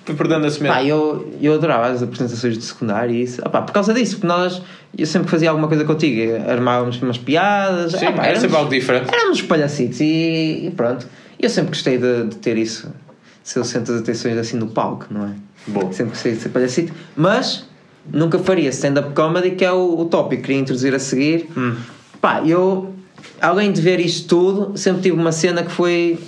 [0.05, 0.75] fui perdendo esse medo.
[0.75, 3.41] Pá, eu, eu adorava as apresentações de secundário e isso.
[3.47, 4.61] Opá, por causa disso, porque nós,
[4.97, 7.93] eu sempre que fazia alguma coisa contigo, armávamos umas piadas.
[7.93, 9.15] Sim, opá, era éramos- sempre algo diferente.
[9.15, 11.07] Éramos palhacitos e, e pronto.
[11.39, 12.91] Eu sempre gostei de, de ter isso,
[13.43, 15.31] ser o centro das atenções assim no palco, não é?
[15.67, 15.93] Boa.
[15.93, 17.67] Sempre gostei de ser palhacito, mas
[18.11, 21.49] nunca faria stand-up comedy, que é o, o tópico que queria introduzir a seguir.
[21.57, 21.75] Hum.
[22.21, 22.94] Pá, eu,
[23.45, 26.19] além de ver isto tudo, sempre tive uma cena que foi.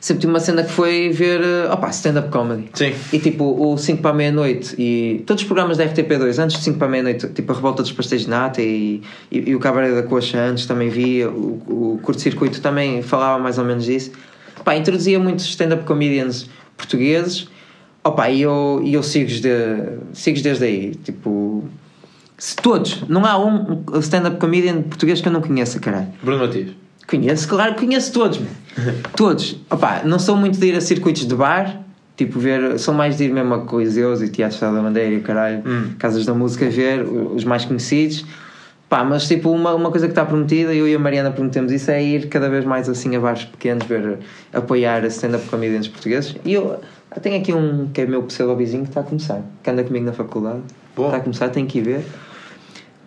[0.00, 1.40] Sempre tive uma cena que foi ver.
[1.40, 2.68] eh, Opá, stand-up comedy.
[2.72, 2.94] Sim.
[3.12, 6.62] E tipo, o 5 para a meia-noite e todos os programas da RTP2 antes de
[6.62, 9.58] 5 para a meia-noite, tipo a Revolta dos Pastéis de Nata e, e, e o
[9.58, 14.12] Cabaré da Coxa antes também via, o, o curto-circuito também falava mais ou menos disso.
[14.64, 17.48] Pá, introduzia muitos stand-up comedians portugueses.
[18.04, 19.50] Opa, e eu, e eu sigo-os de,
[20.12, 20.94] sigo desde aí.
[20.94, 21.64] Tipo,
[22.38, 26.06] se todos, não há um stand-up comedian português que eu não conheça, caralho.
[26.22, 26.70] Bruno Matias.
[27.08, 28.48] Conheço, claro, conheço todos, meu.
[29.16, 29.56] todos.
[29.68, 31.80] Opa, não sou muito de ir a circuitos de bar,
[32.16, 35.20] tipo ver, sou mais de ir mesmo a Coliseus e Teatro Estado da Bandeira e
[35.20, 35.92] caralho, Hum.
[35.98, 38.24] casas da música ver, os mais conhecidos.
[38.88, 41.90] Pá, mas tipo, uma, uma coisa que está prometida, eu e a Mariana prometemos isso,
[41.90, 44.18] é ir cada vez mais assim a bares pequenos, ver,
[44.52, 46.36] apoiar stand-up comediantes portugueses.
[46.44, 46.80] E eu
[47.20, 50.12] tenho aqui um que é meu pseudo-vizinho que está a começar, que anda comigo na
[50.12, 50.60] faculdade.
[50.96, 51.08] Boa.
[51.08, 52.04] Está a começar, tenho que ir ver.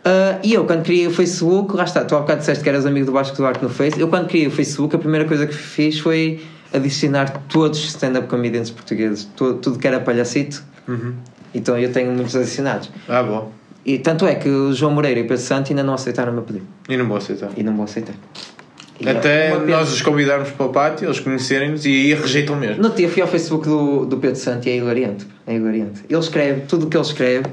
[0.04, 2.86] Ah, e eu, quando criei o Facebook, lá está, tu há bocado disseste que eras
[2.86, 4.00] amigo do Vasco Duarte no Face.
[4.00, 6.42] Eu, quando criei o Facebook, a primeira coisa que fiz foi
[6.74, 10.64] adicionar todos os stand-up comedians portugueses, tudo, tudo que era palhacito.
[10.88, 11.14] Uhum.
[11.54, 12.90] Então eu tenho muitos adicionados.
[13.08, 13.52] Ah, bom.
[13.86, 16.36] E tanto é que o João Moreira e o Pedro Santo ainda não aceitaram o
[16.36, 16.66] meu pedido.
[16.88, 17.50] E não vou aceitar.
[17.58, 18.14] E não vou aceitar.
[19.00, 22.82] E é Até nós os convidarmos para o pátio, eles conhecerem-nos e aí rejeitam mesmo.
[22.82, 25.26] No dia fui ao Facebook do, do Pedro Santo e é hilariante.
[25.48, 26.02] É hilariante.
[26.08, 27.46] Ele escreve, tudo o que ele escreve,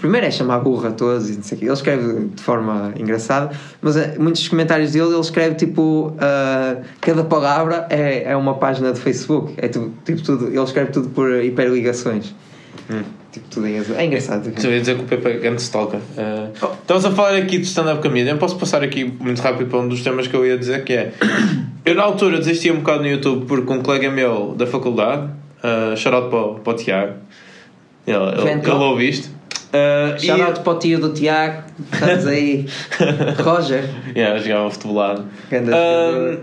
[0.00, 1.66] primeiro é chamar burro a todos e não sei o quê.
[1.66, 6.12] Ele escreve de forma engraçada, mas eh, muitos dos comentários dele ele escreve tipo.
[6.18, 9.54] ah, cada palavra é, é uma página de Facebook.
[9.58, 10.48] É tu- tipo tudo.
[10.48, 12.34] Ele escreve tudo por hiperligações.
[12.90, 13.02] Hum.
[13.30, 13.94] Tipo tudo em azul.
[13.94, 14.50] É engraçado.
[14.60, 16.00] Só ia dizer que o Pepe é grande stalker.
[16.00, 18.36] Uh, estamos a falar aqui de stand-up comedian.
[18.38, 21.12] Posso passar aqui muito rápido para um dos temas que eu ia dizer que é.
[21.86, 26.02] Eu na altura desistia um bocado no YouTube porque um colega meu da faculdade, uh,
[26.02, 27.12] para, o- para o Tiago,
[28.06, 29.30] ele, ele, ele ouve isto.
[29.72, 31.62] Uh, e- Shout out para o tio do Tiago.
[31.92, 32.66] Estamos aí.
[33.42, 33.84] Roger.
[34.16, 35.24] Yeah, jogava futebolado.
[35.52, 36.38] Um,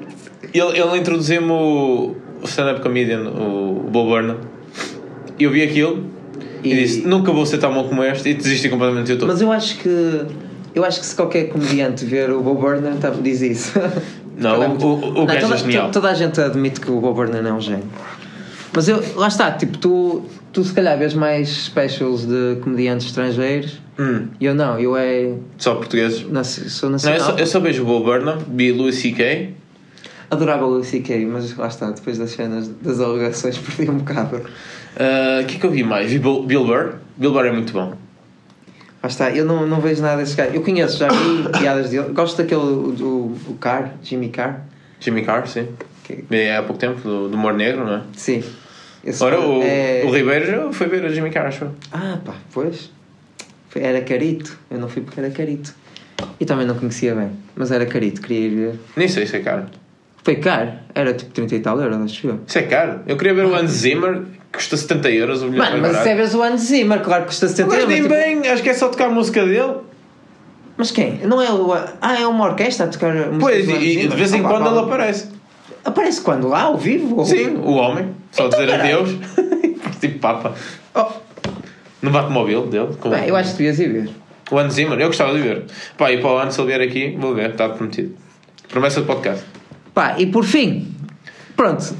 [0.54, 4.38] ele, ele introduziu-me o, stand-up comedian, o, o Bo Burnham.
[5.38, 6.06] E eu vi aquilo
[6.64, 8.30] e, E- disse: Nunca vou ser tão bom como este.
[8.30, 9.28] E desisti completamente do YouTube.
[9.30, 10.22] Mas eu acho que.
[10.74, 13.74] Eu acho que se qualquer comediante ver o Bob Burnham tá- diz isso.
[14.38, 15.88] Não, o- o- o gajo é toda, genial.
[15.88, 17.84] to- Toda a gente admite que o Bob Burnham é um gênio.
[18.74, 20.24] Mas eu, lá está, tipo, tu,
[20.58, 25.34] tu se calhar vês mais specials de comediantes estrangeiros Hum, eu não, eu é.
[25.58, 26.22] só portugueses.
[26.22, 27.20] Sou Não, eu, nacional.
[27.20, 29.54] só, eu só vejo o Bo Burnham, vi Louis C.K.
[30.32, 34.42] Adorava o Louis C.K., mas lá está, depois das cenas das alegações perdi um bocado.
[35.00, 36.12] Ah, O que é que eu vi mais?
[36.12, 36.94] Vi Bill, Burr.
[37.16, 37.94] Bill Burr é muito bom.
[39.02, 40.52] Lá está, eu não, não vejo nada desse cara.
[40.56, 42.10] Eu conheço, já vi piadas dele.
[42.14, 44.62] Gosto daquele, o, o, o Carr, Jimmy Carr.
[45.00, 45.68] Jimmy Carr, sim.
[46.04, 48.02] Que, Vi há pouco tempo, do, do Humor Negro, não é?
[48.16, 48.44] sim.
[49.08, 51.66] Esse Ora, o, é- o Ribeiro foi ver o Jimmy Carr, acho.
[51.94, 52.92] Ah, pá, pois.
[53.74, 54.58] Era carito.
[54.70, 55.74] Eu não fui porque era carito.
[56.40, 57.30] E também não conhecia bem.
[57.56, 58.80] Mas era carito, queria ir ver.
[58.98, 59.66] Nem sei se é caro.
[60.24, 60.72] Foi caro.
[60.94, 62.40] Era tipo 30 e tal euros, acho eu.
[62.46, 63.00] Isso é caro.
[63.08, 65.42] Eu queria ver o Hans Zimmer, que custa 70 euros.
[65.44, 67.80] O bilhete Mano, mas se é vez o Hans Zimmer, claro que custa 70 Mas
[67.80, 67.94] euros.
[67.94, 69.74] nem mas, tipo- bem, acho que é só tocar a música dele.
[70.76, 71.20] mas quem?
[71.20, 71.72] Não é o.
[72.02, 74.64] Ah, é uma orquestra a tocar música Pois, e, e de vez em Ah, quando
[74.66, 74.72] pá.
[74.72, 75.28] ele aparece.
[75.86, 76.48] Aparece quando?
[76.48, 77.18] Lá, ao vivo?
[77.18, 78.10] Ou- Sim, o homem.
[78.32, 79.00] Só Então, dizer caralho.
[79.00, 79.18] adeus.
[80.02, 80.54] tipo Papa.
[80.94, 81.06] Oh,
[82.02, 82.90] No Batmóvel dele.
[83.00, 84.10] com bem, eu acho que devias ir ver.
[84.52, 85.64] O Hans Zimmer, eu gostava de ver.
[85.98, 88.16] Pá, e para o ano, se ele vier aqui, vou ver, está prometido.
[88.70, 89.44] Promessa de podcast.
[89.94, 90.94] Pá, e por fim,
[91.56, 91.94] pronto.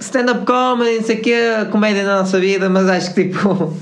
[0.00, 1.36] Stand-up comedy, não sei o quê,
[1.70, 3.74] comédia na nossa vida, mas acho que tipo.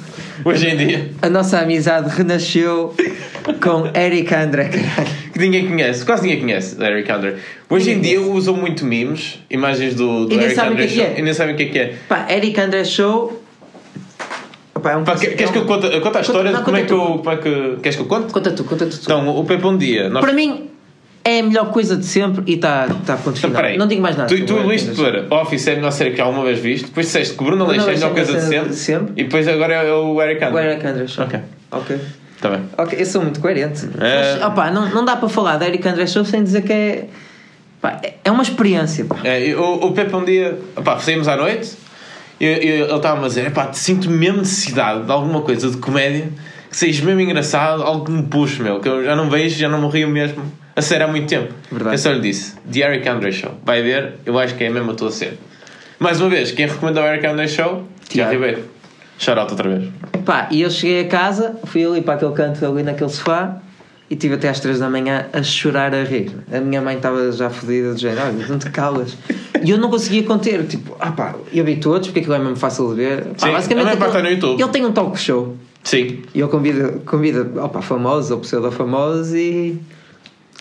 [0.45, 2.95] Hoje em dia, A nossa amizade renasceu
[3.63, 5.28] com Eric André, caralho.
[5.39, 7.37] Que ninguém conhece, quase ninguém conhece Eric Andre.
[7.71, 11.15] Hoje em dia usam muito memes, imagens do, do Eric Andre é Show, é.
[11.19, 11.95] e nem sabem o que é que é.
[12.09, 13.43] Pá, Eric André Show.
[14.83, 16.77] Pá, é um Pá, que- queres que eu conte, conte a história não, de como
[16.77, 17.19] é conta que eu.
[17.19, 18.33] Como é que, queres que eu conte?
[18.33, 18.97] Conta tu, conta tu.
[18.97, 19.03] tu.
[19.03, 20.09] Então, o Pepe um dia.
[20.09, 20.69] Nós, Para mim,
[21.25, 23.61] é a melhor coisa de sempre e está tá a ponto Então, final.
[23.63, 23.77] peraí.
[23.77, 24.29] Não digo mais nada.
[24.29, 27.37] Tu, tu liste para Office é a melhor série que alguma vez viste, depois disseste
[27.37, 29.13] que Bruno Leixo é a melhor é coisa de sempre, de sempre.
[29.17, 30.53] e depois agora é o Eric Show.
[30.53, 30.89] O Andre.
[30.89, 31.25] Eric Show.
[31.25, 31.41] Ok,
[31.73, 31.97] Ok.
[32.39, 32.63] Está bem.
[32.79, 33.87] Ok, eu sou muito coerente.
[34.01, 34.35] É.
[34.39, 37.05] Mas, opá, não, não dá para falar da Eric André Show sem dizer que é.
[37.81, 39.05] Pá, é- é uma experiência.
[39.05, 39.17] Pá.
[39.25, 41.73] É, o, o Pepe um dia, pá, saímos à noite
[42.41, 46.29] e, ele estava-me a dizer: pá, sinto mesmo necessidade de alguma coisa de comédia
[46.71, 49.69] que seja mesmo engraçado, algo que me puxe, meu, que eu já não vejo, já
[49.69, 50.43] não rio mesmo
[50.77, 51.53] a sério há muito tempo.
[51.73, 51.95] Verdade.
[51.95, 53.53] Eu só lhe disse: The Eric Andre Show.
[53.65, 55.39] Vai ver, eu acho que é mesmo a tua série.
[55.99, 57.89] Mais uma vez, quem recomenda o Eric Andre Show?
[58.09, 58.33] Tiago.
[58.33, 58.63] Ribeiro.
[59.19, 59.91] Shout out outra vez.
[60.25, 63.57] Pá, e eu cheguei a casa, fui ali para aquele canto ali naquele sofá
[64.11, 66.31] e tive até às 3 da manhã a chorar a rir.
[66.53, 69.17] A minha mãe estava já fodida do género, olha, não te calas.
[69.61, 72.55] E eu não conseguia conter, tipo, ah pá, eu vi todos porque aquilo é mesmo
[72.55, 73.25] fácil de ver.
[73.25, 74.61] Pá, Sim, aquilo- é no YouTube.
[74.63, 76.23] Ele tem um talk show Sim.
[76.33, 79.77] e ele convida, convida opa, famosos ou pseudo-famosos e,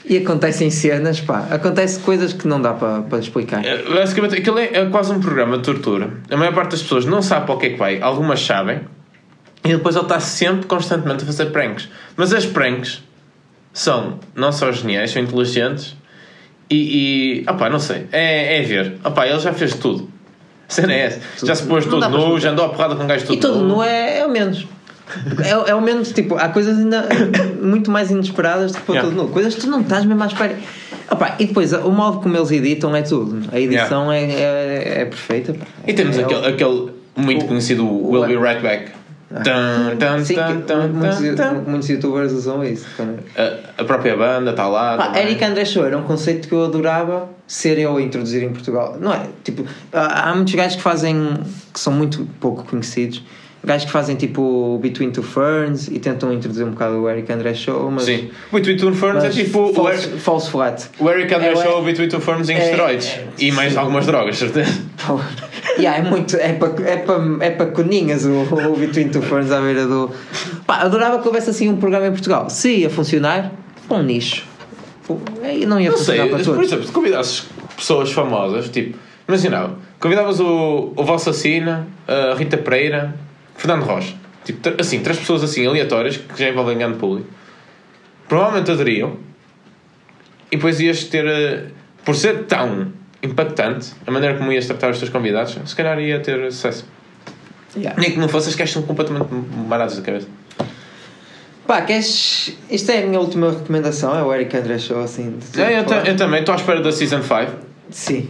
[0.09, 3.63] e acontecem cenas, pá, acontece coisas que não dá para para explicar.
[3.65, 6.09] É, Basicamente, aquilo é, é quase um programa de tortura.
[6.29, 8.81] A maior parte das pessoas não sabe para o que é que vai, algumas sabem,
[9.63, 11.89] e depois ele está sempre, constantemente, a fazer pranks.
[12.15, 13.03] Mas as pranks
[13.73, 15.95] são não só geniais, são inteligentes
[16.69, 17.43] e.
[17.45, 18.97] e opá, não sei, é, é ver.
[19.03, 20.09] Opá, ele já fez tudo.
[20.69, 21.45] A cena é essa.
[21.45, 23.59] Já se pôs tudo nu, já andou a porrada com um gajo tudo E todo
[23.61, 23.75] nu.
[23.77, 24.67] nu é, é o menos.
[25.43, 27.07] É, é o menos, tipo, há coisas ainda
[27.61, 29.15] muito mais inesperadas do que para Yeah.
[29.15, 29.31] todo nu.
[29.31, 30.55] Coisas que tu não estás mesmo à espera.
[31.09, 33.47] Opa, e depois, o modo como eles editam é tudo.
[33.51, 35.53] A edição é, é, é perfeita.
[35.53, 35.65] pá.
[35.87, 38.91] E temos É aquele, aquele muito o- conhecido o- Will Be Right Back.
[40.23, 40.35] Sim,
[41.67, 42.85] muitos, youtubers usam isso.
[43.35, 44.97] A, a própria banda está lá.
[44.97, 45.19] Pá.
[45.19, 48.97] Eric André Show era um conceito que eu adorava ser eu a introduzir em Portugal.
[48.99, 49.23] Não é?
[49.43, 51.33] Tipo, há há muitos gajos que fazem.
[51.73, 53.23] que são muito pouco conhecidos.
[53.67, 57.53] Gajos que fazem tipo Between Two Ferns e tentam introduzir um bocado o Eric André
[57.53, 58.05] Show, mas.
[58.05, 58.29] Sim.
[58.51, 60.85] Between Two Ferns é tipo o false, Eric, false flat.
[60.97, 63.07] o Eric André É, o Show Between Two Firms em é- esteroides.
[63.07, 64.71] é- e mais algumas drogas, certeza.
[65.77, 66.35] Yeah, é muito.
[66.37, 70.09] É para é pa, é pa coninhas o, o Between Two Ferns à beira do.
[70.65, 72.49] Pá, adorava que houvesse assim um programa em Portugal.
[72.49, 73.51] Se ia funcionar,
[73.87, 74.43] para um nicho.
[75.67, 76.65] Não ia Não sei, funcionar para por todos.
[76.67, 77.45] exemplo, se convidasses
[77.75, 78.97] pessoas famosas, tipo,
[79.27, 83.13] imaginava, convidavas o, o Vossa Sina, a Rita Pereira,
[83.57, 84.13] Fernando Rocha.
[84.45, 87.27] Tipo, assim, três pessoas assim aleatórias que já envolvem grande público.
[88.29, 89.17] Provavelmente aderiam.
[90.51, 91.25] E depois ias ter.
[91.27, 91.65] eh,
[92.05, 96.19] Por ser tão impactante, a maneira como ias tratar os teus convidados, se calhar ia
[96.21, 96.85] ter sucesso.
[97.75, 97.99] Yeah.
[97.99, 99.27] Nem que não fossem, os gajos são completamente
[99.67, 100.27] baratos da cabeça.
[101.65, 102.55] Pá, queres.
[102.71, 105.37] Isto é a minha última recomendação, é o Eric André Show, assim.
[105.57, 107.51] É, eu, ta- eu também estou à espera da Season 5.
[107.89, 108.29] Sim.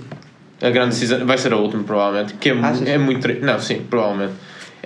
[0.59, 2.34] A grande season vai ser a última, provavelmente.
[2.34, 2.88] Que é, Achas?
[2.88, 3.43] é muito triste.
[3.43, 4.34] Não, sim, provavelmente.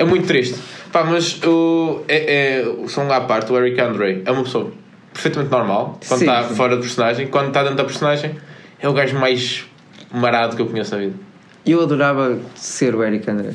[0.02, 0.60] É muito triste.
[0.92, 2.04] Pá, mas o.
[2.08, 4.72] É, é, só um à parte, o Eric Andre é uma pessoa
[5.14, 7.28] perfeitamente normal quando está fora do personagem.
[7.28, 8.36] Quando está dentro da personagem,
[8.80, 9.66] é o gajo mais
[10.12, 11.14] marado que eu conheço na vida.
[11.66, 13.54] Eu adorava ser o Eric André.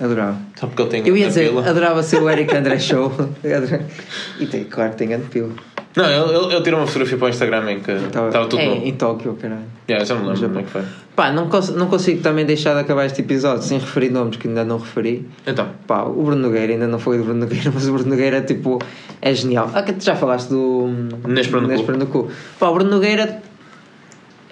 [0.00, 0.38] Adorava.
[0.56, 1.68] Só porque ele tem Eu ia dizer, pila.
[1.68, 3.12] adorava ser o Eric André Show.
[4.38, 5.50] e tem, claro, tem grande pila.
[5.96, 8.60] Não, ele, ele, ele tirou uma fotografia para o Instagram em que Estava estava tudo
[8.60, 8.86] é, novo.
[8.86, 9.62] em Tóquio, caralho.
[9.88, 10.54] Yeah, já não me lembro Japão.
[10.54, 10.82] como é que foi.
[11.16, 14.46] Pá, não, cons não consigo também deixar de acabar este episódio sem referir nomes que
[14.46, 15.26] ainda não referi.
[15.46, 18.40] Então, Pá, o Bruno Nogueira, ainda não falei do Bruno Nogueira, mas o Bruno Nogueira,
[18.42, 18.78] tipo,
[19.20, 19.70] é genial.
[19.74, 20.88] Ah, que tu já falaste do
[21.26, 21.74] Nésper no cu.
[21.74, 22.28] Nésper no cu.
[22.60, 23.42] Pá, o Bruno Nogueira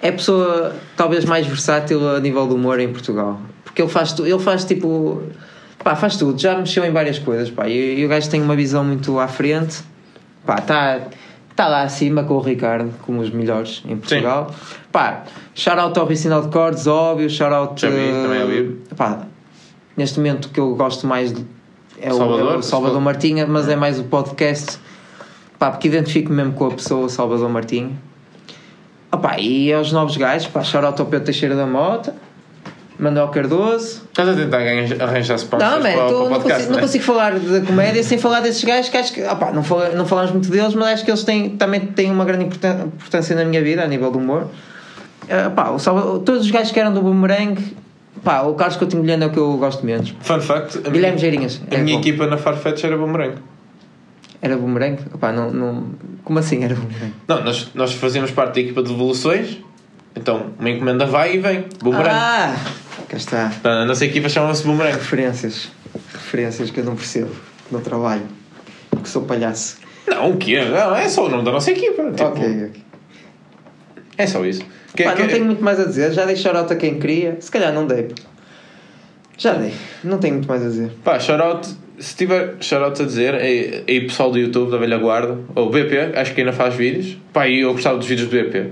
[0.01, 3.39] é a pessoa talvez mais versátil a nível do humor em Portugal.
[3.63, 5.21] Porque ele faz, ele faz tipo.
[5.83, 6.37] Pá, faz tudo.
[6.37, 7.69] Já mexeu em várias coisas, pá.
[7.69, 9.77] E, e o gajo tem uma visão muito à frente.
[10.47, 11.01] Pá, está
[11.55, 14.49] tá lá acima com o Ricardo, como os melhores em Portugal.
[14.91, 15.23] Pá,
[15.53, 17.29] shout-out ao Ricinal de Cordes, óbvio.
[17.29, 17.79] Shout-out.
[17.79, 18.81] Já vi, eh, também ouvi.
[18.95, 19.19] Pá,
[19.95, 21.45] neste momento o que eu gosto mais é, o-
[21.99, 22.57] é Salvador?
[22.57, 24.79] o Salvador Martinha, mas é mais o podcast.
[25.59, 27.91] Pá, porque identifico mesmo com a pessoa Salvador Martinha.
[29.11, 32.13] Opá, e aos novos gajos, pá, shout-out ao Pedro Teixeira da Mota,
[32.99, 34.01] Manuel Cardoso.
[34.07, 34.57] estás a tentar
[35.03, 36.81] arranjar sponsors Não, man, para, tô- para o não, podcast, consigo, não né?
[36.81, 40.05] consigo falar da comédia sem falar desses gajos que acho que, opá, não, fala- não
[40.05, 43.45] falamos muito deles, mas acho que eles têm, também têm uma grande importân- importância na
[43.45, 44.47] minha vida, a nível do humor.
[45.29, 47.61] Ah, pá, o Salvador- todos os gajos que eram do Boomerang,
[48.23, 50.13] pá, o Carlos Coutinho Vilhena é o que eu gosto menos.
[50.21, 51.61] Fun fact: Guilherme minha, Geirinhas.
[51.69, 52.01] a é minha bom.
[52.01, 53.35] equipa na Farfetch era Boomerang.
[54.41, 54.97] Era Boomerang?
[55.13, 55.85] Opá, não, não,
[56.23, 57.13] como assim era Boomerang?
[57.27, 59.57] Não, nós, nós fazíamos parte da equipa de devoluções,
[60.15, 62.09] então uma encomenda vai e vem, boomerang.
[62.15, 62.55] Ah,
[63.09, 63.51] cá está.
[63.59, 64.93] Então, a nossa equipa chama-se boomerang.
[64.97, 65.69] Referências.
[66.13, 67.31] Referências que eu não percebo
[67.71, 68.23] no trabalho.
[68.89, 69.77] Porque sou palhaço.
[70.07, 70.59] Não, o quê?
[70.63, 72.03] Não, é só o nome da nossa equipa.
[72.11, 72.83] Tipo, ok, ok.
[74.17, 74.61] É só isso.
[74.95, 76.11] Que- Pá, que- não tenho muito mais a dizer.
[76.13, 77.37] Já dei shout-out a quem queria.
[77.39, 78.07] Se calhar não dei.
[79.37, 79.73] Já dei.
[80.03, 80.91] Não tenho muito mais a dizer.
[81.03, 81.67] Pá, shoutout,
[81.99, 86.13] se tiver shoutout a dizer, aí, aí pessoal do YouTube, da velha guarda, ou BP,
[86.17, 87.17] acho que ainda faz vídeos.
[87.31, 88.71] Pá, e eu gostava dos vídeos do BP.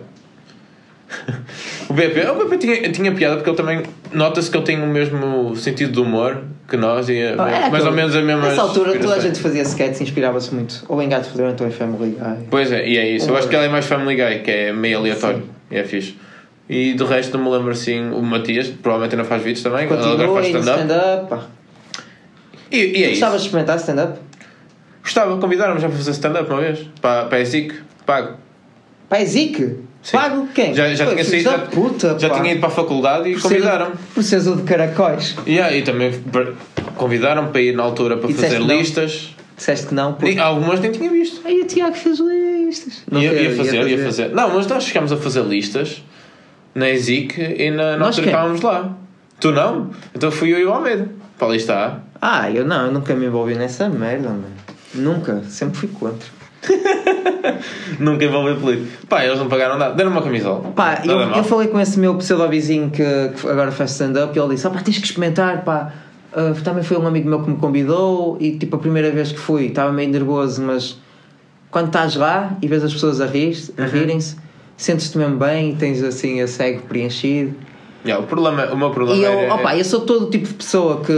[1.90, 4.88] o BP, o BP tinha, tinha piada porque ele também, nota-se que ele tem o
[4.88, 8.48] mesmo sentido de humor que nós e Ah, mais é aquele- ou menos a mesma.
[8.48, 10.84] Nessa altura toda a gente fazia sketches e inspirava-se muito.
[10.88, 12.48] Ou em Gato Fedorento ou em Family Guy.
[12.50, 13.30] Pois é, e é isso.
[13.30, 15.44] Eu acho que ele é mais Family Guy, que é meio aleatório.
[15.70, 16.18] E é fixe.
[16.68, 18.10] E do resto não me lembro assim.
[18.12, 19.86] O Matias, provavelmente ainda faz vídeos também.
[19.86, 21.30] Ele agora Continua faz stand-up.
[21.30, 21.44] pá.
[22.72, 24.20] E, e é Gostavas de experimentar stand-up?
[25.04, 26.80] Gostava, convidaram-me já para fazer stand-up uma vez.
[27.00, 27.76] Para, para a ESIC,
[28.08, 28.38] pago.
[29.08, 29.76] Pá, é Zic?
[30.06, 30.18] Sim.
[30.18, 30.72] Pago quem?
[30.76, 31.50] Já, já Pô, tinha saído.
[31.50, 33.96] da puta, já tinha ido para a faculdade e convidaram-me.
[34.14, 35.36] Por seres o de caracóis.
[35.48, 36.12] E aí também
[36.96, 38.68] convidaram-me para ir na altura para E fazer não?
[38.68, 39.34] listas.
[39.58, 40.28] Disseste que não, pô.
[40.28, 41.42] E algumas nem tinha visto.
[41.44, 43.02] Aí o Tiago fez listas.
[43.10, 44.30] Não ia, fez, ia fazer, ia fazer.
[44.30, 46.04] Não, mas nós chegámos a fazer listas
[46.76, 48.96] na ESIC e na, Nós estávamos lá.
[49.40, 49.90] Tu não?
[50.14, 51.10] Então fui eu e o Almeida.
[51.40, 52.00] Para ali está.
[52.22, 54.46] Ah, eu não, eu nunca me envolvi nessa merda, mano.
[54.94, 56.28] Nunca, sempre fui contra.
[58.00, 59.08] Nunca envolvi político.
[59.08, 59.94] Pá, eles não pagaram nada.
[59.96, 60.72] Deram uma camisola.
[60.76, 63.04] Pá, eu, eu falei com esse meu pseudo-vizinho que,
[63.40, 65.94] que agora faz stand-up e ele disse: ah, pá, tens que experimentar, pá.
[66.34, 69.40] Ah, também foi um amigo meu que me convidou e tipo a primeira vez que
[69.40, 70.98] fui estava meio nervoso, mas
[71.72, 73.86] quando estás lá e vês as pessoas a, rir, Uhum.
[73.86, 74.36] a rirem-se,
[74.76, 77.56] sentes-te mesmo bem e tens assim a cego preenchido.
[78.06, 79.52] Yeah, o, problema, o meu problema E eu, é...
[79.52, 81.14] opa, eu sou todo o tipo de pessoa que,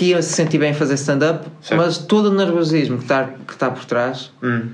[0.00, 1.46] que, ia se sentir bem fazer stand-up,
[1.76, 4.68] mas todo o nervosismo que está que tá por trás Hum.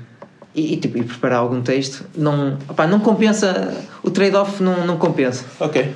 [0.55, 2.57] e, e, tipo, e preparar algum texto não,
[2.89, 5.45] não compensa, o trade-off não, não compensa.
[5.61, 5.93] Ok.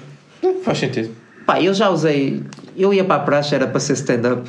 [0.65, 1.11] Faz sentido.
[1.47, 2.43] Pá, eu já usei,
[2.77, 4.49] eu ia para a praxe, era para ser stand-up,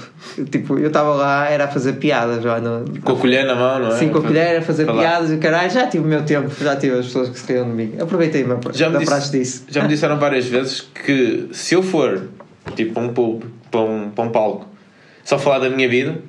[0.52, 3.80] tipo, eu estava lá, era a fazer piadas já no, Com a colher na mão,
[3.80, 3.98] não é?
[3.98, 5.00] Sim, com a colher, a fazer Falar.
[5.02, 7.66] piadas e caralho, já tive o meu tempo, já tive as pessoas que se riam
[7.66, 7.94] de mim.
[8.00, 9.64] Aproveitei-me Já me, da disse- praxe disso.
[9.70, 12.28] já me disseram várias vezes que se eu for
[12.76, 13.40] tipo para um
[13.72, 14.68] para um, para um palco,
[15.32, 16.20] só falar da minha vida,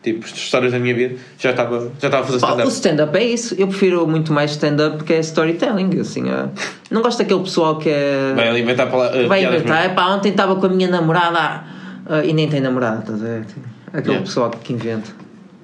[0.00, 2.72] tipo histórias da minha vida, já estava, já estava a fazer Pá, o stand-up.
[2.72, 3.54] stand-up é isso.
[3.58, 5.98] Eu prefiro muito mais stand-up que é storytelling.
[6.00, 6.48] Assim, ah,
[6.88, 8.32] não gosto daquele pessoal que é.
[8.36, 9.78] Vai ali inventar pala- uh, vai inventar.
[9.80, 9.92] mesmo.
[9.92, 11.64] Epá, ontem estava com a minha namorada
[12.06, 13.44] ah, e nem tem namorada, estás a ver?
[13.92, 14.24] Aquele Yeah.
[14.26, 15.10] pessoal que inventa.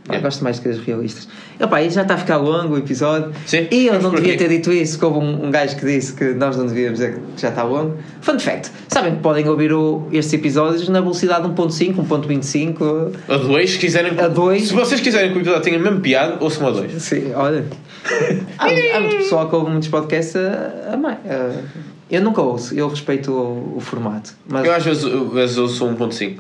[0.07, 0.27] Pá, Yeah.
[0.27, 1.29] Gosto mais de coisas realistas.
[1.61, 3.33] Epá, e já está a ficar longo o episódio.
[3.47, 6.15] Sim, E eu não devia ter dito isso, que houve um, um gajo que disse
[6.15, 7.97] que nós não devíamos dizer que já está longo.
[8.23, 13.13] Fun fact: sabem que podem ouvir o, estes episódios na velocidade 1.5, 1.25.
[13.29, 14.19] A dois, se quiserem.
[14.19, 14.69] A dois.
[14.69, 16.93] Se vocês quiserem que o episódio tenha a mesma piada, ouçam a dois.
[17.03, 17.65] Sim, olha.
[18.59, 21.19] há, há muito pessoal que ouve muitos podcasts a, a mais.
[21.27, 21.63] a-
[22.11, 24.35] eu nunca ouço, eu respeito o, o formato.
[24.49, 26.39] Mas Eu às vezes, às vezes ouço 1.5.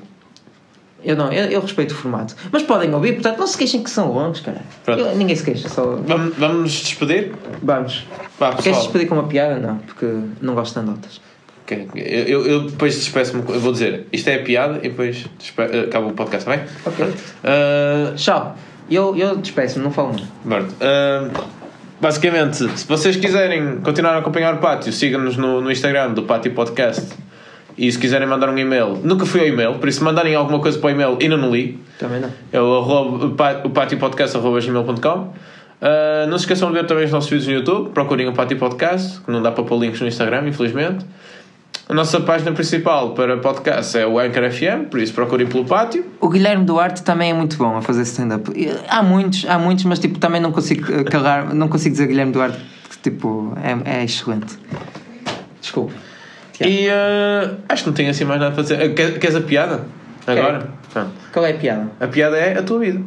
[1.04, 2.34] eu não, eu, eu respeito o formato.
[2.52, 4.60] Mas podem ouvir, portanto, não se queixem que são longos, cara.
[4.86, 5.96] Eu- ninguém se queixa, só.
[6.06, 7.32] Vamos, vamos despedir?
[7.62, 8.06] Vamos.
[8.38, 9.56] Vá, Queres despedir com uma piada?
[9.56, 10.06] Não, porque
[10.40, 11.20] não gosto de anedotas.
[11.64, 13.42] Ok, Eu, eu, eu depois despeço-me.
[13.48, 15.62] Eu vou dizer isto é a piada e depois despe...
[15.62, 16.74] acaba o podcast, está bem?
[16.84, 17.14] Ok.
[17.44, 18.56] Ah, Tchau.
[18.90, 20.26] Eu, eu despeço-me, não falo nada.
[20.44, 20.74] Pronto.
[20.80, 21.28] Ah,
[22.00, 26.52] basicamente, se vocês quiserem continuar a acompanhar o Pátio, sigam-nos no, no Instagram do Pátio
[26.52, 27.06] Podcast.
[27.78, 30.78] E se quiserem mandar um e-mail, nunca fui ao e-mail, por isso mandarem alguma coisa
[30.78, 32.30] para o e-mail e não li, Também não.
[32.52, 35.32] é o, arroba, o o pátiopodcast.gmail.com
[35.80, 38.58] Ah, Não se esqueçam de ver também os nossos vídeos no YouTube, procurem o Pátio
[38.58, 41.04] Podcast, que não dá para pôr links no Instagram, infelizmente.
[41.88, 46.04] A nossa página principal para podcast é o Anchor FM, por isso procurem pelo Pátio.
[46.20, 48.48] O Guilherme Duarte também é muito bom a fazer stand-up.
[48.88, 52.30] Há muitos, há muitos, mas tipo, também não consigo eh, calar, não consigo dizer Guilherme
[52.32, 52.58] Duarte
[52.90, 53.54] que tipo,
[53.84, 54.56] é, é excelente.
[55.60, 55.92] Desculpe.
[56.68, 58.82] E ah, acho que não tenho assim mais nada dizer.
[58.82, 59.80] Ah, quer- Queres a piada?
[60.26, 60.66] Agora?
[60.92, 61.10] Pronto.
[61.32, 61.86] Qual é a piada?
[62.00, 63.00] A piada é a tua vida.